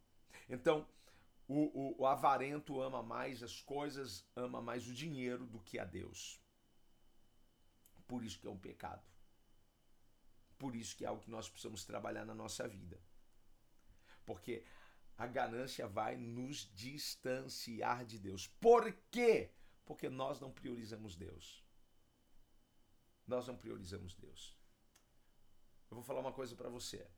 Então, 0.48 0.86
o, 1.48 1.64
o, 1.78 2.02
o 2.02 2.06
avarento 2.06 2.80
ama 2.80 3.02
mais 3.02 3.42
as 3.42 3.60
coisas, 3.60 4.24
ama 4.36 4.60
mais 4.62 4.86
o 4.86 4.94
dinheiro 4.94 5.46
do 5.46 5.60
que 5.60 5.78
a 5.78 5.84
Deus. 5.84 6.40
Por 8.06 8.22
isso 8.22 8.38
que 8.38 8.46
é 8.46 8.50
um 8.50 8.58
pecado. 8.58 9.02
Por 10.58 10.76
isso 10.76 10.96
que 10.96 11.04
é 11.04 11.08
algo 11.08 11.22
que 11.22 11.30
nós 11.30 11.48
precisamos 11.48 11.84
trabalhar 11.84 12.24
na 12.24 12.34
nossa 12.34 12.68
vida. 12.68 13.00
Porque 14.24 14.64
a 15.16 15.26
ganância 15.26 15.86
vai 15.86 16.16
nos 16.16 16.70
distanciar 16.74 18.04
de 18.04 18.18
Deus. 18.18 18.46
Por 18.60 18.92
quê? 19.10 19.50
Porque 19.84 20.08
nós 20.08 20.40
não 20.40 20.50
priorizamos 20.50 21.14
Deus. 21.14 21.64
Nós 23.26 23.46
não 23.46 23.56
priorizamos 23.56 24.14
Deus. 24.14 24.56
Eu 25.90 25.96
vou 25.96 26.02
falar 26.02 26.20
uma 26.20 26.32
coisa 26.32 26.56
para 26.56 26.68
você. 26.68 27.08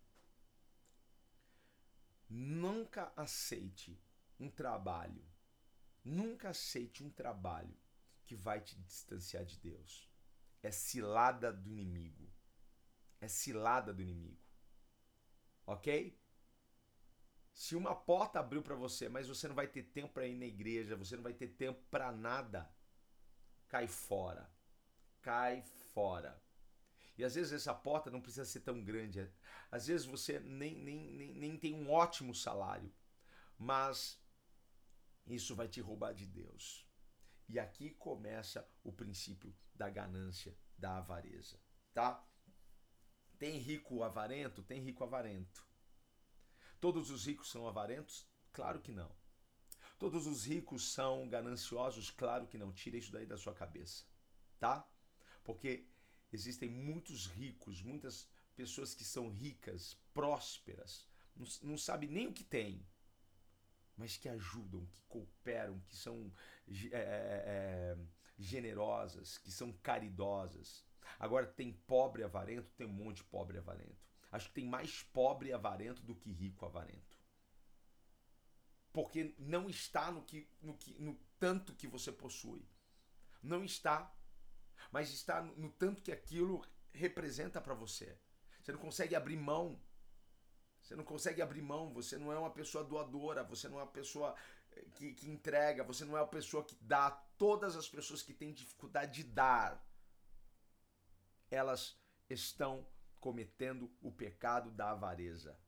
Nunca 2.29 3.13
aceite 3.17 4.01
um 4.39 4.51
trabalho, 4.51 5.25
nunca 6.05 6.51
aceite 6.51 7.03
um 7.03 7.11
trabalho 7.11 7.77
que 8.25 8.35
vai 8.35 8.61
te 8.61 8.77
distanciar 8.81 9.45
de 9.45 9.59
Deus. 9.59 10.11
É 10.63 10.71
cilada 10.71 11.53
do 11.53 11.71
inimigo. 11.71 12.29
É 13.21 13.29
cilada 13.29 13.95
do 13.95 14.03
inimigo. 14.03 14.43
Ok? 15.65 16.19
Se 17.57 17.75
uma 17.75 17.95
porta 17.95 18.39
abriu 18.39 18.63
para 18.63 18.75
você, 18.75 19.09
mas 19.09 19.29
você 19.29 19.49
não 19.49 19.55
vai 19.55 19.67
ter 19.67 19.85
tempo 19.85 20.13
para 20.13 20.27
ir 20.27 20.35
na 20.35 20.45
igreja, 20.45 20.95
você 20.95 21.17
não 21.17 21.23
vai 21.23 21.33
ter 21.33 21.49
tempo 21.49 21.83
para 21.91 22.13
nada, 22.13 22.71
cai 23.67 23.89
fora. 23.89 24.53
Cai 25.23 25.63
fora. 25.63 26.39
E 27.17 27.25
às 27.25 27.35
vezes 27.35 27.55
essa 27.55 27.73
porta 27.73 28.11
não 28.11 28.21
precisa 28.21 28.45
ser 28.45 28.61
tão 28.61 28.85
grande. 28.85 29.27
Às 29.71 29.87
vezes 29.87 30.05
você 30.05 30.39
nem, 30.39 30.75
nem, 30.77 31.11
nem, 31.11 31.35
nem 31.35 31.57
tem 31.57 31.75
um 31.75 31.91
ótimo 31.91 32.35
salário. 32.35 32.93
Mas 33.57 34.23
isso 35.27 35.57
vai 35.57 35.67
te 35.67 35.81
roubar 35.81 36.13
de 36.13 36.27
Deus. 36.27 36.87
E 37.49 37.59
aqui 37.59 37.89
começa 37.89 38.69
o 38.85 38.93
princípio 38.93 39.57
da 39.75 39.89
ganância, 39.89 40.55
da 40.77 40.99
avareza, 40.99 41.59
tá? 41.95 42.23
Tem 43.39 43.57
rico 43.57 44.03
avarento? 44.03 44.63
Tem 44.63 44.79
rico 44.79 45.03
avarento. 45.03 45.66
Todos 46.81 47.11
os 47.11 47.27
ricos 47.27 47.51
são 47.51 47.67
avarentos? 47.67 48.27
Claro 48.53 48.81
que 48.81 48.93
não. 48.93 49.11
Todos 49.99 50.27
os 50.27 50.45
ricos 50.45 50.93
são 50.93 51.29
gananciosos? 51.29 52.11
Claro 52.11 52.47
que 52.47 52.59
não. 52.59 52.73
Tira 52.73 52.97
isso 52.97 53.13
daí 53.13 53.27
da 53.27 53.39
sua 53.39 53.55
cabeça, 53.55 54.05
tá? 54.59 54.87
Porque 55.43 55.89
existem 56.33 56.69
muitos 56.69 57.27
ricos, 57.27 57.83
muitas 57.83 58.29
pessoas 58.55 58.95
que 58.95 59.05
são 59.05 59.29
ricas, 59.29 59.95
prósperas, 60.13 61.09
não, 61.37 61.47
não 61.63 61.79
sabem 61.79 62.09
nem 62.09 62.27
o 62.27 62.33
que 62.33 62.45
têm, 62.45 62.87
mas 63.97 64.17
que 64.17 64.29
ajudam, 64.29 64.87
que 64.87 65.03
cooperam, 65.03 65.81
que 65.89 65.97
são 65.97 66.33
é, 66.67 66.91
é, 66.93 67.99
generosas, 68.39 69.39
que 69.39 69.51
são 69.51 69.73
caridosas. 69.73 70.85
Agora 71.19 71.47
tem 71.47 71.73
pobre 71.73 72.23
avarento, 72.23 72.73
tem 72.75 72.87
um 72.87 72.93
monte 72.93 73.19
de 73.19 73.25
pobre 73.25 73.59
avarento. 73.59 74.07
Acho 74.31 74.49
que 74.49 74.55
tem 74.55 74.67
mais 74.67 75.03
pobre 75.03 75.53
avarento 75.53 76.03
do 76.03 76.15
que 76.15 76.33
rico 76.33 76.67
avarento. 76.67 77.17
Porque 78.93 79.35
não 79.39 79.69
está 79.69 80.11
no 80.11 80.23
que 80.23 80.49
no 80.61 80.77
que 80.77 80.95
no 81.01 81.15
tanto 81.39 81.75
que 81.75 81.87
você 81.87 82.11
possui. 82.11 82.67
Não 83.43 83.63
está, 83.65 84.13
mas 84.91 85.11
está 85.11 85.43
no, 85.43 85.55
no 85.57 85.71
tanto 85.71 86.03
que 86.03 86.11
aquilo 86.11 86.65
representa 86.93 87.61
para 87.61 87.75
você. 87.75 88.19
Você 88.63 88.73
não 88.73 88.81
consegue 88.81 89.15
abrir 89.15 89.37
mão 89.37 89.81
você 90.87 90.95
não 90.95 91.03
consegue 91.03 91.43
abrir 91.43 91.63
mão, 91.63 91.93
você 91.93 92.17
não 92.17 92.33
é 92.33 92.39
uma 92.39 92.51
pessoa 92.51 92.85
doadora, 92.85 93.43
você 93.43 93.69
não 93.69 93.81
é 93.81 93.83
uma 93.83 93.91
pessoa 93.91 94.37
eh, 94.71 94.85
que, 94.95 95.15
que 95.15 95.29
entrega, 95.29 95.83
você 95.83 96.05
não 96.05 96.17
é 96.17 96.21
uma 96.21 96.29
pessoa 96.29 96.63
que 96.63 96.77
dá. 96.81 97.11
Todas 97.37 97.75
as 97.75 97.89
pessoas 97.89 98.23
que 98.23 98.33
têm 98.33 98.53
dificuldade 98.53 99.25
de 99.25 99.29
dar, 99.29 99.85
elas 101.51 102.01
estão 102.31 102.87
cometendo 103.21 103.91
o 104.01 104.11
pecado 104.11 104.71
da 104.71 104.91
avareza. 104.91 105.59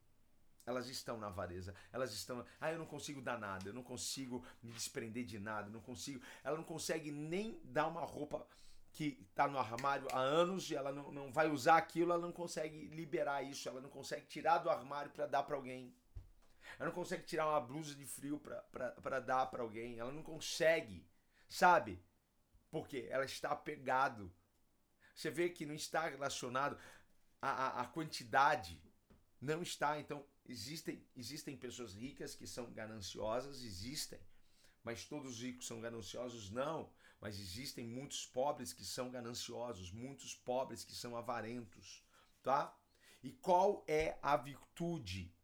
Elas 0.67 0.89
estão 0.89 1.17
na 1.17 1.29
avareza, 1.29 1.75
elas 1.91 2.13
estão. 2.13 2.45
Ah, 2.61 2.71
eu 2.71 2.79
não 2.79 2.85
consigo 2.85 3.23
dar 3.23 3.39
nada, 3.39 3.71
eu 3.71 3.73
não 3.73 3.83
consigo 3.83 4.45
me 4.63 4.71
desprender 4.71 5.25
de 5.25 5.39
nada, 5.39 5.71
não 5.71 5.81
consigo. 5.81 6.23
Ela 6.45 6.59
não 6.59 6.65
consegue 6.65 7.11
nem 7.11 7.59
dar 7.65 7.87
uma 7.87 8.05
roupa 8.05 8.47
que 8.93 9.19
está 9.31 9.49
no 9.49 9.59
armário 9.59 10.07
há 10.13 10.19
anos 10.19 10.71
e 10.71 10.75
ela 10.75 10.93
não, 10.93 11.11
não 11.11 11.33
vai 11.33 11.49
usar 11.49 11.77
aquilo, 11.77 12.13
ela 12.13 12.21
não 12.21 12.33
consegue 12.33 12.89
liberar 12.89 13.43
isso, 13.43 13.69
ela 13.69 13.81
não 13.81 13.89
consegue 13.89 14.27
tirar 14.27 14.59
do 14.59 14.69
armário 14.69 15.11
para 15.11 15.27
dar 15.27 15.43
para 15.43 15.57
alguém. 15.57 15.95
Ela 16.79 16.89
não 16.89 16.95
consegue 16.95 17.25
tirar 17.25 17.49
uma 17.49 17.61
blusa 17.61 17.95
de 17.95 18.05
frio 18.05 18.39
para 18.39 19.21
dar 19.21 19.47
para 19.47 19.63
alguém. 19.63 19.99
Ela 19.99 20.13
não 20.13 20.23
consegue, 20.23 21.07
sabe? 21.49 22.03
Porque 22.71 23.07
ela 23.11 23.25
está 23.25 23.51
apegado. 23.51 24.33
Você 25.15 25.31
vê 25.31 25.49
que 25.49 25.67
não 25.67 25.75
está 25.75 26.07
relacionado 26.07 26.79
à, 27.41 27.51
à, 27.51 27.81
à 27.83 27.87
quantidade. 27.87 28.83
Não 29.41 29.63
está. 29.63 29.99
Então, 29.99 30.25
existem, 30.47 31.07
existem 31.17 31.57
pessoas 31.57 31.95
ricas 31.95 32.35
que 32.35 32.47
são 32.47 32.73
gananciosas, 32.73 33.63
existem. 33.63 34.19
Mas 34.83 35.05
todos 35.05 35.35
os 35.35 35.43
ricos 35.43 35.67
são 35.67 35.81
gananciosos? 35.81 36.51
Não 36.51 36.91
mas 37.21 37.39
existem 37.39 37.87
muitos 37.87 38.27
pobres 38.27 38.73
que 38.73 38.85
são 38.85 39.11
gananciosos, 39.11 39.91
muitos 39.91 40.35
pobres 40.35 40.85
que 40.85 40.95
são 40.95 41.17
avarentos, 41.17 42.05
tá? 42.43 42.77
E 43.23 43.33
qual 43.33 43.85
é 43.89 44.19
a 44.23 44.37
virtude? 44.37 45.35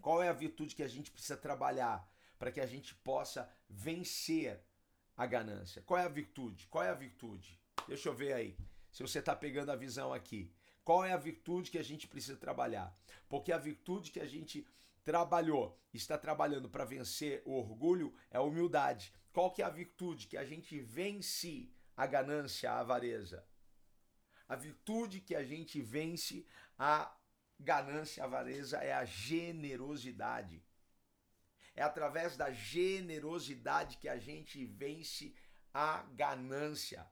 Qual 0.00 0.22
é 0.22 0.28
a 0.28 0.32
virtude 0.32 0.74
que 0.74 0.82
a 0.82 0.88
gente 0.88 1.10
precisa 1.10 1.36
trabalhar 1.36 2.08
para 2.38 2.52
que 2.52 2.60
a 2.60 2.66
gente 2.66 2.94
possa 2.96 3.50
vencer 3.68 4.62
a 5.16 5.26
ganância? 5.26 5.82
Qual 5.82 5.98
é 5.98 6.04
a 6.04 6.08
virtude? 6.08 6.66
Qual 6.68 6.84
é 6.84 6.90
a 6.90 6.94
virtude? 6.94 7.58
Deixa 7.86 8.08
eu 8.08 8.14
ver 8.14 8.34
aí, 8.34 8.58
se 8.92 9.02
você 9.02 9.18
está 9.20 9.34
pegando 9.34 9.72
a 9.72 9.76
visão 9.76 10.12
aqui. 10.12 10.54
Qual 10.88 11.04
é 11.04 11.12
a 11.12 11.18
virtude 11.18 11.70
que 11.70 11.76
a 11.76 11.82
gente 11.82 12.08
precisa 12.08 12.38
trabalhar? 12.38 12.98
Porque 13.28 13.52
a 13.52 13.58
virtude 13.58 14.10
que 14.10 14.20
a 14.20 14.26
gente 14.26 14.66
trabalhou, 15.04 15.78
está 15.92 16.16
trabalhando 16.16 16.66
para 16.66 16.86
vencer 16.86 17.42
o 17.44 17.52
orgulho 17.52 18.14
é 18.30 18.38
a 18.38 18.40
humildade. 18.40 19.12
Qual 19.30 19.52
que 19.52 19.60
é 19.60 19.66
a 19.66 19.68
virtude 19.68 20.26
que 20.26 20.38
a 20.38 20.46
gente 20.46 20.80
vence 20.80 21.70
a 21.94 22.06
ganância, 22.06 22.72
a 22.72 22.80
avareza? 22.80 23.46
A 24.48 24.56
virtude 24.56 25.20
que 25.20 25.34
a 25.34 25.44
gente 25.44 25.78
vence 25.82 26.46
a 26.78 27.14
ganância, 27.60 28.22
a 28.22 28.26
avareza 28.26 28.78
é 28.78 28.94
a 28.94 29.04
generosidade. 29.04 30.64
É 31.76 31.82
através 31.82 32.34
da 32.34 32.50
generosidade 32.50 33.98
que 33.98 34.08
a 34.08 34.16
gente 34.16 34.64
vence 34.64 35.34
a 35.70 36.02
ganância. 36.14 37.06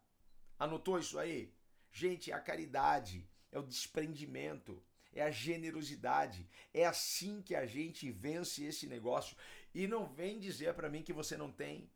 Anotou 0.59 0.99
isso 0.99 1.19
aí? 1.19 1.55
Gente, 1.93 2.33
é 2.33 2.35
a 2.35 2.41
caridade, 2.41 3.29
é 3.57 3.59
o 3.59 3.67
desprendimento, 3.67 4.83
é 5.13 5.23
a 5.23 5.31
generosidade. 5.31 6.49
É 6.73 6.85
assim 6.85 7.41
que 7.41 7.55
a 7.55 7.67
gente 7.67 8.11
vence 8.11 8.65
esse 8.65 8.87
negócio. 8.87 9.37
E 9.75 9.87
não 9.87 10.07
vem 10.07 10.39
dizer 10.39 10.75
para 10.75 10.91
mim 10.91 11.03
que 11.03 11.13
você 11.13 11.37
não 11.37 11.51
tem. 11.51 11.91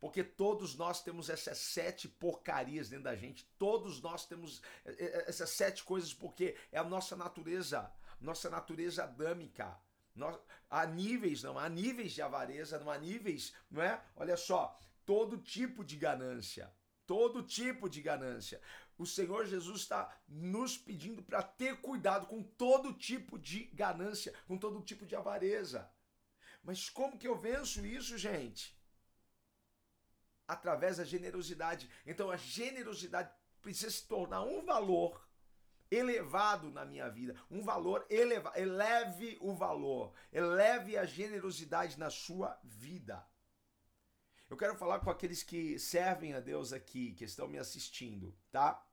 Porque 0.00 0.22
todos 0.22 0.74
nós 0.74 1.02
temos 1.02 1.30
essas 1.30 1.56
sete 1.56 2.08
porcarias 2.08 2.88
dentro 2.88 3.04
da 3.04 3.16
gente. 3.16 3.44
Todos 3.58 4.02
nós 4.02 4.26
temos 4.26 4.60
é, 4.84 4.90
é, 4.90 5.24
essas 5.28 5.50
sete 5.50 5.82
coisas 5.84 6.12
porque 6.12 6.56
é 6.70 6.78
a 6.78 6.84
nossa 6.84 7.16
natureza, 7.16 7.90
nossa 8.20 8.50
natureza 8.50 9.04
adâmica. 9.04 9.78
Nós, 10.14 10.38
há 10.68 10.84
níveis, 10.84 11.42
não 11.42 11.58
há 11.58 11.68
níveis 11.68 12.12
de 12.12 12.22
avareza, 12.22 12.78
não 12.78 12.90
há 12.90 12.98
níveis, 12.98 13.54
não 13.70 13.82
é? 13.82 14.02
Olha 14.14 14.36
só, 14.36 14.78
todo 15.06 15.38
tipo 15.38 15.84
de 15.84 15.96
ganância, 15.96 16.72
todo 17.06 17.42
tipo 17.42 17.88
de 17.88 18.02
ganância. 18.02 18.60
O 18.96 19.06
Senhor 19.06 19.46
Jesus 19.46 19.80
está 19.82 20.16
nos 20.28 20.76
pedindo 20.78 21.22
para 21.22 21.42
ter 21.42 21.80
cuidado 21.80 22.26
com 22.26 22.42
todo 22.42 22.92
tipo 22.92 23.38
de 23.38 23.64
ganância, 23.72 24.32
com 24.46 24.56
todo 24.56 24.82
tipo 24.82 25.04
de 25.04 25.16
avareza. 25.16 25.90
Mas 26.62 26.88
como 26.88 27.18
que 27.18 27.28
eu 27.28 27.38
venço 27.38 27.84
isso, 27.84 28.16
gente? 28.16 28.74
através 30.46 30.98
da 30.98 31.04
generosidade. 31.04 31.90
Então 32.06 32.30
a 32.30 32.36
generosidade 32.36 33.30
precisa 33.60 33.90
se 33.90 34.06
tornar 34.06 34.42
um 34.42 34.64
valor 34.64 35.26
elevado 35.90 36.70
na 36.70 36.84
minha 36.84 37.08
vida, 37.08 37.34
um 37.50 37.62
valor 37.62 38.06
elevado. 38.10 38.56
Eleve 38.58 39.38
o 39.40 39.54
valor, 39.54 40.12
eleve 40.32 40.96
a 40.96 41.04
generosidade 41.04 41.98
na 41.98 42.10
sua 42.10 42.58
vida. 42.62 43.26
Eu 44.48 44.56
quero 44.56 44.76
falar 44.76 45.00
com 45.00 45.10
aqueles 45.10 45.42
que 45.42 45.78
servem 45.78 46.34
a 46.34 46.40
Deus 46.40 46.72
aqui, 46.72 47.14
que 47.14 47.24
estão 47.24 47.48
me 47.48 47.58
assistindo, 47.58 48.36
tá? 48.52 48.83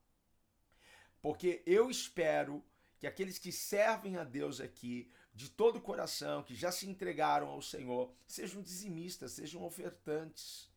Porque 1.21 1.61
eu 1.65 1.89
espero 1.89 2.63
que 2.97 3.07
aqueles 3.07 3.37
que 3.37 3.51
servem 3.51 4.17
a 4.17 4.23
Deus 4.23 4.59
aqui 4.59 5.11
de 5.33 5.49
todo 5.49 5.77
o 5.77 5.81
coração, 5.81 6.43
que 6.43 6.55
já 6.55 6.71
se 6.71 6.89
entregaram 6.89 7.47
ao 7.47 7.61
Senhor, 7.61 8.13
sejam 8.27 8.61
dizimistas, 8.61 9.31
sejam 9.33 9.63
ofertantes 9.63 10.71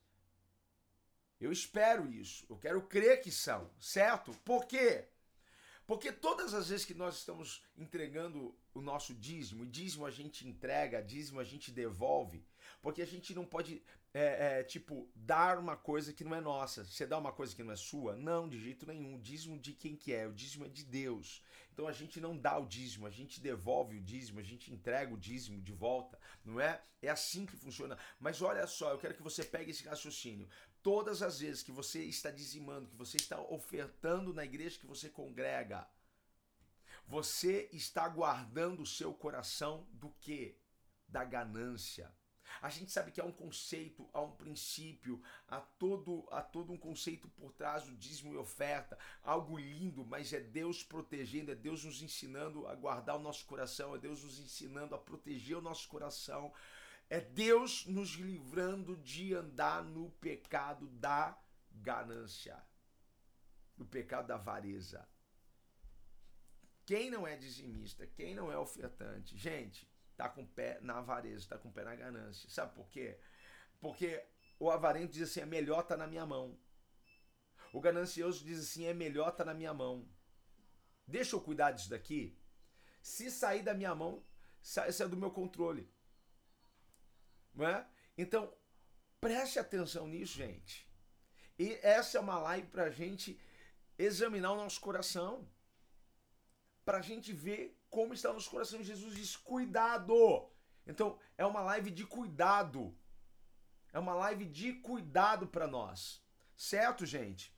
eu 1.44 1.52
espero 1.52 2.10
isso. 2.10 2.46
Eu 2.48 2.56
quero 2.56 2.80
crer 2.82 3.20
que 3.20 3.30
são, 3.30 3.70
certo? 3.78 4.32
Por 4.44 4.64
quê? 4.66 5.06
Porque 5.86 6.10
todas 6.10 6.54
as 6.54 6.68
vezes 6.68 6.86
que 6.86 6.94
nós 6.94 7.18
estamos 7.18 7.62
entregando 7.76 8.56
o 8.74 8.80
nosso 8.80 9.14
dízimo, 9.14 9.64
e 9.64 9.68
dízimo 9.68 10.04
a 10.04 10.10
gente 10.10 10.46
entrega, 10.46 11.00
dízimo 11.00 11.40
a 11.40 11.44
gente 11.44 11.70
devolve, 11.70 12.44
porque 12.82 13.00
a 13.00 13.06
gente 13.06 13.32
não 13.32 13.46
pode, 13.46 13.82
é, 14.12 14.58
é, 14.60 14.64
tipo, 14.64 15.08
dar 15.14 15.58
uma 15.58 15.76
coisa 15.76 16.12
que 16.12 16.24
não 16.24 16.34
é 16.34 16.40
nossa. 16.40 16.84
Você 16.84 17.06
dá 17.06 17.16
uma 17.16 17.32
coisa 17.32 17.54
que 17.54 17.62
não 17.62 17.72
é 17.72 17.76
sua? 17.76 18.16
Não, 18.16 18.48
de 18.48 18.60
jeito 18.60 18.84
nenhum. 18.86 19.14
O 19.14 19.20
dízimo 19.20 19.58
de 19.58 19.72
quem 19.72 19.96
que 19.96 20.12
é? 20.12 20.26
O 20.26 20.32
dízimo 20.32 20.66
é 20.66 20.68
de 20.68 20.84
Deus. 20.84 21.42
Então 21.72 21.88
a 21.88 21.92
gente 21.92 22.20
não 22.20 22.36
dá 22.36 22.56
o 22.58 22.66
dízimo, 22.66 23.06
a 23.06 23.10
gente 23.10 23.40
devolve 23.40 23.96
o 23.96 24.02
dízimo, 24.02 24.38
a 24.38 24.42
gente 24.42 24.72
entrega 24.72 25.12
o 25.12 25.18
dízimo 25.18 25.60
de 25.60 25.72
volta, 25.72 26.18
não 26.44 26.60
é? 26.60 26.80
É 27.02 27.08
assim 27.08 27.46
que 27.46 27.56
funciona. 27.56 27.98
Mas 28.18 28.40
olha 28.42 28.66
só, 28.66 28.90
eu 28.90 28.98
quero 28.98 29.14
que 29.14 29.22
você 29.22 29.44
pegue 29.44 29.70
esse 29.70 29.84
raciocínio. 29.84 30.48
Todas 30.82 31.22
as 31.22 31.40
vezes 31.40 31.62
que 31.62 31.72
você 31.72 32.04
está 32.04 32.30
dizimando, 32.30 32.88
que 32.88 32.96
você 32.96 33.16
está 33.16 33.40
ofertando 33.40 34.32
na 34.32 34.44
igreja 34.44 34.78
que 34.78 34.86
você 34.86 35.08
congrega, 35.08 35.88
você 37.06 37.68
está 37.72 38.08
guardando 38.08 38.82
o 38.82 38.86
seu 38.86 39.12
coração 39.12 39.86
do 39.92 40.10
que? 40.20 40.58
Da 41.06 41.24
ganância 41.24 42.12
a 42.60 42.68
gente 42.68 42.90
sabe 42.90 43.10
que 43.10 43.20
há 43.20 43.24
um 43.24 43.32
conceito, 43.32 44.08
há 44.12 44.20
um 44.20 44.32
princípio, 44.32 45.20
há 45.48 45.60
todo, 45.60 46.26
há 46.30 46.42
todo 46.42 46.72
um 46.72 46.76
conceito 46.76 47.28
por 47.28 47.52
trás 47.52 47.84
do 47.84 47.96
dízimo 47.96 48.34
e 48.34 48.36
oferta, 48.36 48.98
algo 49.22 49.58
lindo, 49.58 50.04
mas 50.04 50.32
é 50.32 50.40
Deus 50.40 50.82
protegendo, 50.82 51.52
é 51.52 51.54
Deus 51.54 51.84
nos 51.84 52.02
ensinando 52.02 52.66
a 52.66 52.74
guardar 52.74 53.16
o 53.16 53.22
nosso 53.22 53.44
coração, 53.46 53.94
é 53.94 53.98
Deus 53.98 54.22
nos 54.22 54.38
ensinando 54.38 54.94
a 54.94 54.98
proteger 54.98 55.56
o 55.56 55.62
nosso 55.62 55.88
coração, 55.88 56.52
é 57.10 57.20
Deus 57.20 57.86
nos 57.86 58.10
livrando 58.10 58.96
de 58.96 59.34
andar 59.34 59.84
no 59.84 60.10
pecado 60.12 60.86
da 60.88 61.38
ganância, 61.70 62.62
no 63.76 63.84
pecado 63.84 64.28
da 64.28 64.34
avareza. 64.36 65.06
Quem 66.86 67.10
não 67.10 67.26
é 67.26 67.36
dizimista, 67.36 68.06
quem 68.06 68.34
não 68.34 68.52
é 68.52 68.58
ofertante, 68.58 69.36
gente, 69.36 69.90
tá 70.16 70.28
com 70.28 70.42
o 70.42 70.46
pé 70.46 70.78
na 70.80 70.98
avareza, 70.98 71.48
tá 71.48 71.58
com 71.58 71.68
o 71.68 71.72
pé 71.72 71.84
na 71.84 71.94
ganância. 71.94 72.48
Sabe 72.50 72.74
por 72.74 72.88
quê? 72.88 73.18
Porque 73.80 74.22
o 74.58 74.70
avarento 74.70 75.12
diz 75.12 75.30
assim: 75.30 75.40
é 75.40 75.46
melhor 75.46 75.82
tá 75.82 75.96
na 75.96 76.06
minha 76.06 76.26
mão. 76.26 76.58
O 77.72 77.80
ganancioso 77.80 78.44
diz 78.44 78.60
assim: 78.60 78.84
é 78.84 78.94
melhor 78.94 79.30
tá 79.32 79.44
na 79.44 79.54
minha 79.54 79.72
mão. 79.72 80.08
Deixa 81.06 81.36
eu 81.36 81.40
cuidar 81.40 81.72
disso 81.72 81.90
daqui. 81.90 82.38
Se 83.02 83.30
sair 83.30 83.62
da 83.62 83.74
minha 83.74 83.94
mão, 83.94 84.24
sai, 84.62 84.92
sai 84.92 85.08
do 85.08 85.16
meu 85.16 85.30
controle. 85.30 85.90
Não 87.54 87.66
é? 87.66 87.86
Então, 88.16 88.52
preste 89.20 89.58
atenção 89.58 90.08
nisso, 90.08 90.34
gente. 90.34 90.88
E 91.58 91.78
essa 91.82 92.18
é 92.18 92.20
uma 92.20 92.38
live 92.38 92.66
para 92.68 92.84
a 92.84 92.90
gente 92.90 93.38
examinar 93.98 94.52
o 94.52 94.56
nosso 94.56 94.80
coração. 94.80 95.48
Para 96.84 96.98
a 96.98 97.02
gente 97.02 97.32
ver 97.32 97.78
como 97.88 98.12
está 98.12 98.32
nos 98.32 98.48
corações. 98.48 98.86
Jesus 98.86 99.14
diz: 99.14 99.36
cuidado. 99.36 100.48
Então, 100.86 101.18
é 101.38 101.46
uma 101.46 101.60
live 101.60 101.90
de 101.90 102.04
cuidado. 102.04 102.94
É 103.92 103.98
uma 103.98 104.14
live 104.14 104.44
de 104.44 104.74
cuidado 104.74 105.46
para 105.46 105.66
nós. 105.66 106.22
Certo, 106.56 107.06
gente? 107.06 107.54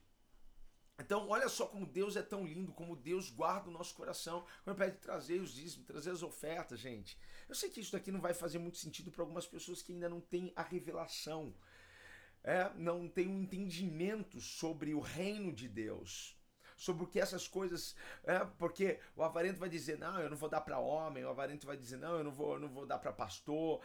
Então, 0.99 1.29
olha 1.29 1.49
só 1.49 1.67
como 1.67 1.87
Deus 1.87 2.17
é 2.17 2.23
tão 2.23 2.47
lindo, 2.47 2.73
como 2.73 2.97
Deus 2.97 3.31
guarda 3.31 3.69
o 3.69 3.73
nosso 3.73 3.95
coração. 3.95 4.47
Quando 4.65 4.77
pede 4.77 4.99
trazer 4.99 5.41
os 5.41 5.53
dízimos, 5.53 5.87
trazer 5.87 6.11
as 6.11 6.23
ofertas, 6.23 6.81
gente. 6.81 7.19
Eu 7.49 7.55
sei 7.55 7.69
que 7.69 7.81
isso 7.81 7.93
daqui 7.93 8.11
não 8.11 8.21
vai 8.21 8.33
fazer 8.33 8.59
muito 8.59 8.79
sentido 8.79 9.11
para 9.11 9.23
algumas 9.23 9.47
pessoas 9.47 9.83
que 9.83 9.93
ainda 9.93 10.09
não 10.09 10.21
têm 10.21 10.53
a 10.57 10.62
revelação, 10.62 11.55
é, 12.43 12.71
não 12.75 13.09
têm 13.09 13.29
um 13.29 13.43
entendimento 13.43 14.41
sobre 14.41 14.95
o 14.95 15.01
reino 15.01 15.53
de 15.53 15.69
Deus 15.69 16.36
sobre 16.77 17.05
o 17.05 17.07
que 17.07 17.19
essas 17.19 17.49
coisas. 17.49 17.97
É, 18.25 18.45
porque 18.59 19.01
o 19.17 19.23
avarento 19.23 19.59
vai 19.59 19.69
dizer, 19.69 19.99
não, 19.99 20.21
eu 20.21 20.31
não 20.31 20.37
vou 20.37 20.49
dar 20.49 20.61
para 20.61 20.79
homem, 20.79 21.25
o 21.25 21.31
avarento 21.31 21.67
vai 21.67 21.77
dizer, 21.77 21.97
não, 21.97 22.17
eu 22.17 22.25
não 22.25 22.33
vou, 22.33 22.55
eu 22.55 22.61
não 22.61 22.69
vou 22.69 22.87
dar 22.87 22.99
para 22.99 23.12
pastor. 23.12 23.81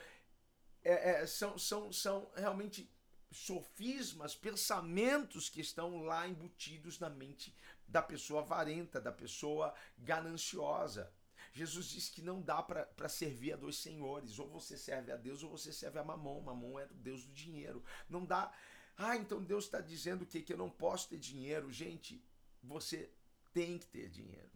É, 0.84 1.22
é, 1.22 1.28
são, 1.28 1.58
são, 1.58 1.92
são 1.92 2.30
realmente 2.36 2.92
sofismas, 3.32 4.36
pensamentos 4.36 5.50
que 5.50 5.62
estão 5.62 6.04
lá 6.04 6.28
embutidos 6.28 7.00
na 7.00 7.10
mente 7.10 7.56
da 7.88 8.02
pessoa 8.02 8.42
avarenta, 8.42 9.00
da 9.00 9.12
pessoa 9.12 9.74
gananciosa. 9.98 11.12
Jesus 11.54 11.88
diz 11.88 12.10
que 12.10 12.22
não 12.22 12.42
dá 12.42 12.64
para 12.64 13.10
servir 13.10 13.54
a 13.54 13.58
dois 13.58 13.78
senhores. 13.78 14.40
Ou 14.40 14.48
você 14.50 14.78
serve 14.78 15.12
a 15.12 15.18
Deus 15.18 15.44
ou 15.44 15.50
você 15.50 15.74
serve 15.74 16.00
a 16.00 16.04
Mamon. 16.04 16.42
Mamon 16.42 16.80
é 16.80 16.86
o 16.86 16.94
Deus 16.94 17.26
do 17.26 17.34
dinheiro. 17.34 17.84
Não 18.10 18.26
dá. 18.26 18.52
Ah, 18.98 19.18
então 19.18 19.44
Deus 19.44 19.66
está 19.66 19.82
dizendo 19.82 20.26
que, 20.26 20.42
que 20.42 20.54
eu 20.54 20.58
não 20.58 20.70
posso 20.70 21.10
ter 21.10 21.18
dinheiro. 21.18 21.72
Gente, 21.72 22.24
você 22.62 23.10
tem 23.54 23.78
que 23.78 23.88
ter 23.88 24.10
dinheiro. 24.10 24.52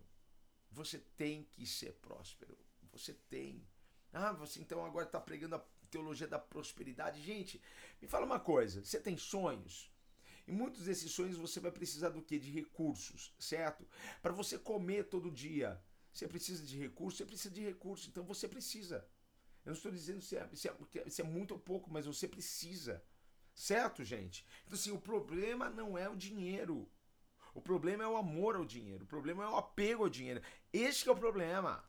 Você 0.72 1.00
tem 1.18 1.44
que 1.44 1.66
ser 1.66 1.94
próspero. 1.94 2.58
Você 2.92 3.14
tem. 3.30 3.66
Ah, 4.14 4.32
você 4.32 4.60
então 4.60 4.86
agora 4.86 5.06
está 5.06 5.20
pregando 5.20 5.56
a 5.56 5.66
teologia 5.90 6.28
da 6.28 6.40
prosperidade. 6.40 7.22
Gente, 7.22 7.62
me 8.02 8.08
fala 8.08 8.26
uma 8.26 8.40
coisa: 8.40 8.84
você 8.84 9.00
tem 9.00 9.18
sonhos? 9.18 9.92
E 10.48 10.52
muitos 10.52 10.86
desses 10.86 11.12
sonhos 11.12 11.38
você 11.38 11.60
vai 11.60 11.72
precisar 11.72 12.10
do 12.10 12.22
que? 12.22 12.38
De 12.38 12.52
recursos, 12.52 13.34
certo? 13.40 13.88
Para 14.22 14.32
você 14.32 14.60
comer 14.60 15.06
todo 15.06 15.32
dia, 15.32 15.82
você 16.14 16.28
precisa 16.28 16.64
de 16.64 16.78
recursos? 16.78 17.18
Você 17.18 17.26
precisa 17.26 17.54
de 17.54 17.62
recursos, 17.62 18.08
então 18.08 18.24
você 18.24 18.48
precisa. 18.48 19.08
Eu 19.66 19.72
não 19.72 19.78
estou 19.78 19.92
dizendo 19.92 20.22
se 20.22 20.38
é, 20.38 20.48
se, 20.54 20.70
é, 20.70 21.10
se 21.10 21.22
é 21.22 21.24
muito 21.24 21.52
ou 21.52 21.60
pouco, 21.60 21.92
mas 21.92 22.06
você 22.06 22.28
precisa. 22.28 23.04
Certo, 23.56 24.04
gente? 24.04 24.46
Então, 24.66 24.78
assim, 24.78 24.92
o 24.92 25.00
problema 25.00 25.70
não 25.70 25.98
é 25.98 26.08
o 26.08 26.16
dinheiro. 26.16 26.90
O 27.56 27.62
problema 27.62 28.04
é 28.04 28.08
o 28.08 28.18
amor 28.18 28.58
ao 28.58 28.66
dinheiro. 28.66 29.06
O 29.06 29.08
problema 29.08 29.46
é 29.46 29.48
o 29.48 29.56
apego 29.56 30.04
ao 30.04 30.10
dinheiro. 30.10 30.42
Este 30.74 31.08
é 31.08 31.12
o 31.12 31.16
problema. 31.16 31.82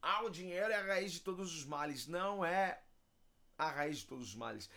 Ah, 0.00 0.24
o 0.24 0.30
dinheiro 0.30 0.72
é 0.72 0.76
a 0.76 0.86
raiz 0.86 1.12
de 1.12 1.20
todos 1.20 1.54
os 1.54 1.66
males. 1.66 2.06
Não 2.06 2.42
é 2.42 2.82
a 3.58 3.70
raiz 3.70 3.98
de 3.98 4.06
todos 4.06 4.30
os 4.30 4.34
males. 4.34 4.70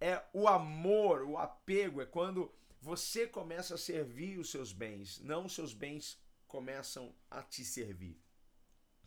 É 0.00 0.22
o 0.32 0.46
amor, 0.46 1.22
o 1.22 1.36
apego. 1.36 2.00
É 2.00 2.06
quando 2.06 2.54
você 2.80 3.26
começa 3.26 3.74
a 3.74 3.78
servir 3.78 4.38
os 4.38 4.52
seus 4.52 4.72
bens. 4.72 5.18
Não 5.18 5.46
os 5.46 5.52
seus 5.52 5.74
bens 5.74 6.16
começam 6.46 7.12
a 7.28 7.42
te 7.42 7.64
servir. 7.64 8.16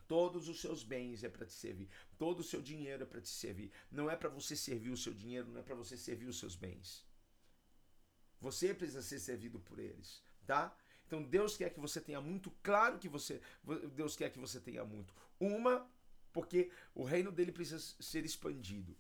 Todos 0.10 0.50
os 0.50 0.60
seus 0.60 0.84
bens 0.84 1.24
é 1.24 1.30
para 1.30 1.46
te 1.46 1.54
servir. 1.54 1.90
Todo 2.18 2.42
o 2.42 2.44
seu 2.44 2.62
dinheiro 2.62 3.04
é 3.04 3.06
para 3.06 3.22
te 3.22 3.30
servir. 3.30 3.72
Não 3.90 4.12
é 4.12 4.18
para 4.18 4.28
você 4.28 4.58
servir 4.58 4.90
o 4.90 4.98
seu 4.98 5.14
dinheiro, 5.14 5.48
não 5.48 5.62
é 5.62 5.64
para 5.64 5.74
você 5.74 5.96
servir 5.96 6.26
os 6.26 6.38
seus 6.38 6.56
bens. 6.58 7.06
Você 8.42 8.74
precisa 8.74 9.02
ser 9.02 9.20
servido 9.20 9.58
por 9.62 9.80
eles 9.80 10.22
tá? 10.46 10.76
Então 11.06 11.22
Deus 11.22 11.56
quer 11.58 11.70
que 11.70 11.80
você 11.80 12.02
tenha 12.02 12.22
muito, 12.22 12.52
claro 12.64 12.98
que 12.98 13.08
você 13.10 13.42
Deus 13.94 14.16
quer 14.16 14.30
que 14.32 14.40
você 14.40 14.60
tenha 14.60 14.84
muito. 14.84 15.14
Uma, 15.40 15.90
porque 16.32 16.72
o 16.94 17.04
reino 17.04 17.32
dele 17.32 17.52
precisa 17.52 17.80
ser 17.80 18.26
expandido. 18.26 18.96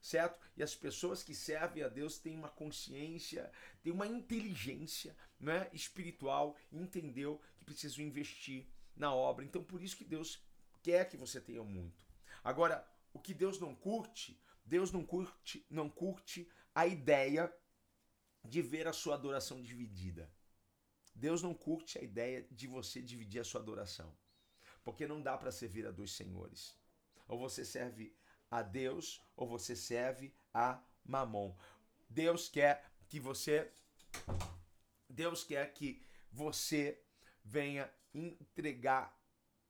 Certo? 0.00 0.38
E 0.56 0.62
as 0.62 0.72
pessoas 0.72 1.24
que 1.24 1.34
servem 1.34 1.82
a 1.82 1.88
Deus 1.88 2.16
têm 2.18 2.36
uma 2.36 2.48
consciência, 2.48 3.50
têm 3.82 3.92
uma 3.92 4.06
inteligência 4.06 5.16
né, 5.40 5.68
espiritual, 5.72 6.56
entendeu 6.70 7.40
que 7.58 7.64
precisam 7.64 8.04
investir 8.04 8.68
na 8.94 9.12
obra. 9.12 9.44
Então, 9.44 9.64
por 9.64 9.82
isso 9.82 9.96
que 9.96 10.04
Deus 10.04 10.40
quer 10.80 11.08
que 11.08 11.16
você 11.16 11.40
tenha 11.40 11.64
muito. 11.64 12.06
Agora, 12.44 12.86
o 13.12 13.18
que 13.18 13.34
Deus 13.34 13.58
não 13.58 13.74
curte, 13.74 14.40
Deus 14.64 14.92
não 14.92 15.04
curte, 15.04 15.66
não 15.68 15.90
curte 15.90 16.48
a 16.72 16.86
ideia 16.86 17.52
de 18.44 18.62
ver 18.62 18.86
a 18.86 18.92
sua 18.92 19.14
adoração 19.14 19.60
dividida. 19.60 20.30
Deus 21.16 21.42
não 21.42 21.52
curte 21.54 21.98
a 21.98 22.02
ideia 22.02 22.46
de 22.50 22.66
você 22.66 23.00
dividir 23.00 23.40
a 23.40 23.44
sua 23.44 23.62
adoração. 23.62 24.14
Porque 24.84 25.06
não 25.06 25.22
dá 25.22 25.38
para 25.38 25.50
servir 25.50 25.86
a 25.86 25.90
dois 25.90 26.12
senhores. 26.12 26.78
Ou 27.26 27.38
você 27.38 27.64
serve 27.64 28.14
a 28.50 28.60
Deus 28.62 29.24
ou 29.34 29.48
você 29.48 29.74
serve 29.74 30.36
a 30.52 30.78
Mamon. 31.04 31.56
Deus 32.08 32.50
quer 32.50 32.84
que 33.08 33.18
você 33.18 33.72
Deus 35.08 35.42
quer 35.42 35.72
que 35.72 36.04
você 36.30 37.02
venha 37.42 37.90
entregar 38.12 39.18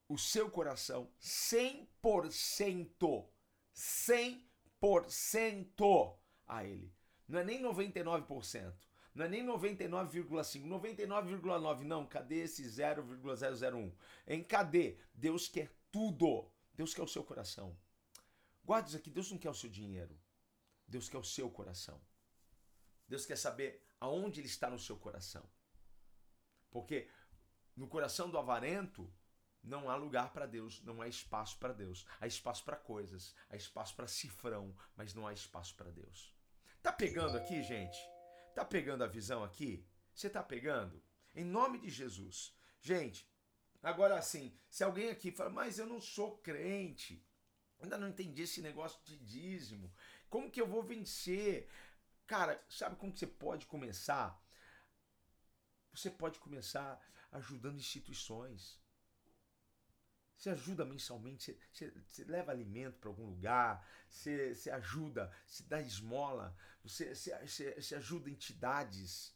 o 0.09 0.19
seu 0.19 0.51
coração 0.51 1.09
100%, 1.21 3.29
100% 3.75 6.19
a 6.47 6.65
ele. 6.65 6.93
Não 7.29 7.39
é 7.39 7.45
nem 7.45 7.63
99%. 7.63 8.75
Não 9.17 9.25
é 9.25 9.29
nem 9.31 9.43
99,5, 9.47 10.69
99,9. 10.69 11.85
Não, 11.85 12.05
cadê 12.07 12.43
esse 12.43 12.63
0,001? 12.63 13.91
Em 14.27 14.45
cadê? 14.45 14.99
Deus 15.15 15.49
quer 15.49 15.75
tudo. 15.91 16.53
Deus 16.75 16.93
quer 16.93 17.01
o 17.01 17.09
seu 17.09 17.25
coração. 17.25 17.75
Guarde 18.63 18.89
isso 18.91 18.99
aqui, 18.99 19.11
Deus 19.11 19.31
não 19.31 19.39
quer 19.39 19.49
o 19.49 19.55
seu 19.55 19.71
dinheiro. 19.71 20.21
Deus 20.87 21.09
quer 21.09 21.17
o 21.17 21.25
seu 21.25 21.51
coração. 21.51 21.99
Deus 23.09 23.25
quer 23.25 23.39
saber 23.39 23.83
aonde 23.99 24.41
ele 24.41 24.49
está 24.49 24.69
no 24.69 24.79
seu 24.79 24.99
coração. 24.99 25.49
Porque 26.71 27.09
no 27.75 27.89
coração 27.89 28.29
do 28.29 28.37
avarento 28.37 29.11
não 29.63 29.89
há 29.89 29.97
lugar 29.97 30.31
para 30.31 30.45
Deus, 30.45 30.83
não 30.83 31.01
há 31.01 31.09
espaço 31.09 31.59
para 31.59 31.73
Deus. 31.73 32.05
Há 32.21 32.27
espaço 32.27 32.63
para 32.67 32.77
coisas, 32.77 33.35
há 33.49 33.57
espaço 33.57 33.97
para 33.97 34.07
cifrão, 34.07 34.77
mas 34.95 35.15
não 35.15 35.27
há 35.27 35.33
espaço 35.33 35.75
para 35.75 35.91
Deus. 35.91 36.35
Tá 36.83 36.93
pegando 36.93 37.39
aqui, 37.39 37.63
gente? 37.63 37.99
Tá 38.57 38.65
pegando 38.65 39.05
a 39.05 39.07
visão 39.07 39.45
aqui? 39.45 39.87
Você 40.13 40.29
tá 40.29 40.43
pegando? 40.43 41.01
Em 41.33 41.45
nome 41.45 41.79
de 41.79 41.91
Jesus. 41.91 42.53
Gente, 42.81 43.31
Agora, 43.87 44.19
assim, 44.19 44.53
se 44.69 44.83
alguém 44.83 45.11
aqui 45.11 45.31
fala, 45.31 45.49
mas 45.49 45.79
eu 45.79 45.87
não 45.87 46.01
sou 46.01 46.39
crente, 46.39 47.25
ainda 47.79 47.97
não 47.97 48.09
entendi 48.09 48.43
esse 48.43 48.61
negócio 48.61 48.99
de 49.05 49.17
dízimo, 49.17 49.95
como 50.29 50.51
que 50.51 50.61
eu 50.61 50.67
vou 50.67 50.83
vencer? 50.83 51.71
Cara, 52.27 52.61
sabe 52.69 52.97
como 52.97 53.13
que 53.13 53.21
você 53.21 53.29
pode 53.29 53.65
começar? 53.67 54.43
Você 55.93 56.11
pode 56.11 56.41
começar 56.41 57.01
ajudando 57.31 57.79
instituições. 57.79 58.81
Você 60.37 60.51
ajuda 60.51 60.85
mensalmente, 60.85 61.59
você, 61.73 61.91
você, 61.91 62.25
leva 62.25 62.53
alimento 62.53 62.99
para 62.99 63.09
algum 63.09 63.25
lugar, 63.25 63.87
você, 64.09 64.55
você, 64.55 64.71
ajuda, 64.71 65.33
se 65.47 65.63
dá 65.63 65.81
esmola, 65.81 66.55
você, 66.83 67.15
você, 67.15 67.75
você 67.75 67.95
ajuda 67.95 68.31
entidades. 68.31 69.35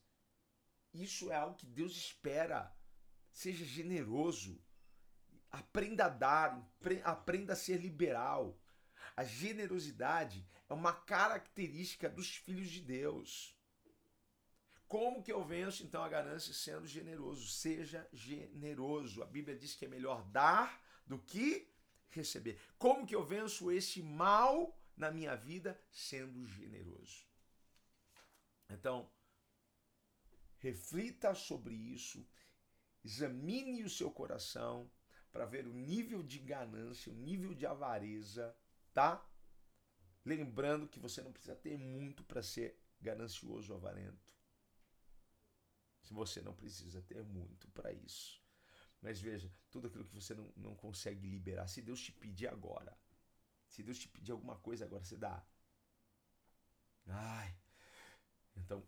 Isso 0.92 1.32
é 1.32 1.36
algo 1.36 1.56
que 1.56 1.66
Deus 1.66 1.92
espera. 1.96 2.74
Seja 3.32 3.64
generoso. 3.64 4.62
Aprenda 5.50 6.04
a 6.04 6.08
dar, 6.08 6.70
aprenda 7.04 7.54
a 7.54 7.56
ser 7.56 7.78
liberal. 7.78 8.60
A 9.16 9.24
generosidade 9.24 10.46
é 10.68 10.74
uma 10.74 10.92
característica 10.92 12.08
dos 12.08 12.36
filhos 12.36 12.70
de 12.70 12.80
Deus. 12.82 13.56
Como 14.86 15.22
que 15.22 15.32
eu 15.32 15.44
venço 15.44 15.82
então 15.82 16.02
a 16.02 16.08
ganância 16.08 16.52
sendo 16.52 16.86
generoso? 16.86 17.48
Seja 17.48 18.06
generoso. 18.12 19.22
A 19.22 19.26
Bíblia 19.26 19.56
diz 19.56 19.74
que 19.74 19.84
é 19.84 19.88
melhor 19.88 20.24
dar 20.24 20.80
do 21.06 21.18
que 21.18 21.72
receber. 22.10 22.60
Como 22.78 23.06
que 23.06 23.14
eu 23.14 23.24
venço 23.24 23.70
esse 23.70 24.02
mal 24.02 24.76
na 24.96 25.10
minha 25.10 25.34
vida 25.34 25.80
sendo 25.90 26.44
generoso? 26.44 27.24
Então, 28.68 29.10
reflita 30.58 31.34
sobre 31.34 31.74
isso, 31.74 32.26
examine 33.04 33.82
o 33.82 33.90
seu 33.90 34.10
coração 34.10 34.90
para 35.32 35.46
ver 35.46 35.66
o 35.66 35.72
nível 35.72 36.22
de 36.22 36.38
ganância, 36.38 37.12
o 37.12 37.16
nível 37.16 37.54
de 37.54 37.66
avareza, 37.66 38.56
tá? 38.92 39.24
Lembrando 40.24 40.88
que 40.88 40.98
você 40.98 41.22
não 41.22 41.32
precisa 41.32 41.56
ter 41.56 41.78
muito 41.78 42.22
para 42.24 42.42
ser 42.42 42.78
ganancioso 43.00 43.72
ou 43.72 43.78
avarento. 43.78 44.38
Se 46.02 46.12
você 46.12 46.42
não 46.42 46.54
precisa 46.54 47.00
ter 47.02 47.22
muito 47.22 47.68
para 47.70 47.92
isso. 47.92 48.39
Mas 49.00 49.20
veja, 49.20 49.50
tudo 49.70 49.86
aquilo 49.86 50.04
que 50.04 50.14
você 50.14 50.34
não, 50.34 50.52
não 50.56 50.74
consegue 50.74 51.26
liberar, 51.26 51.66
se 51.68 51.80
Deus 51.80 52.00
te 52.02 52.12
pedir 52.12 52.48
agora, 52.48 52.96
se 53.68 53.82
Deus 53.82 53.98
te 53.98 54.08
pedir 54.08 54.32
alguma 54.32 54.56
coisa 54.58 54.84
agora, 54.84 55.02
você 55.02 55.16
dá. 55.16 55.44
Ai. 57.08 57.56
Então, 58.56 58.84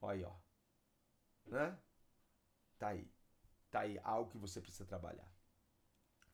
olha 0.00 0.16
aí, 0.16 0.24
ó. 0.24 0.34
Né? 1.46 1.78
Tá 2.78 2.88
aí. 2.88 3.12
Tá 3.70 3.80
aí 3.80 3.98
algo 4.02 4.30
que 4.30 4.38
você 4.38 4.60
precisa 4.60 4.86
trabalhar. 4.86 5.28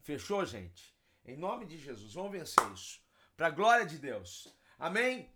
Fechou, 0.00 0.44
gente? 0.44 0.96
Em 1.24 1.37
nome 1.37 1.66
de 1.66 1.76
Jesus, 1.76 2.14
vamos 2.14 2.33
vencer 2.33 2.72
isso. 2.72 3.02
Para 3.37 3.48
a 3.48 3.50
glória 3.50 3.87
de 3.87 3.98
Deus. 3.98 4.54
Amém? 4.78 5.33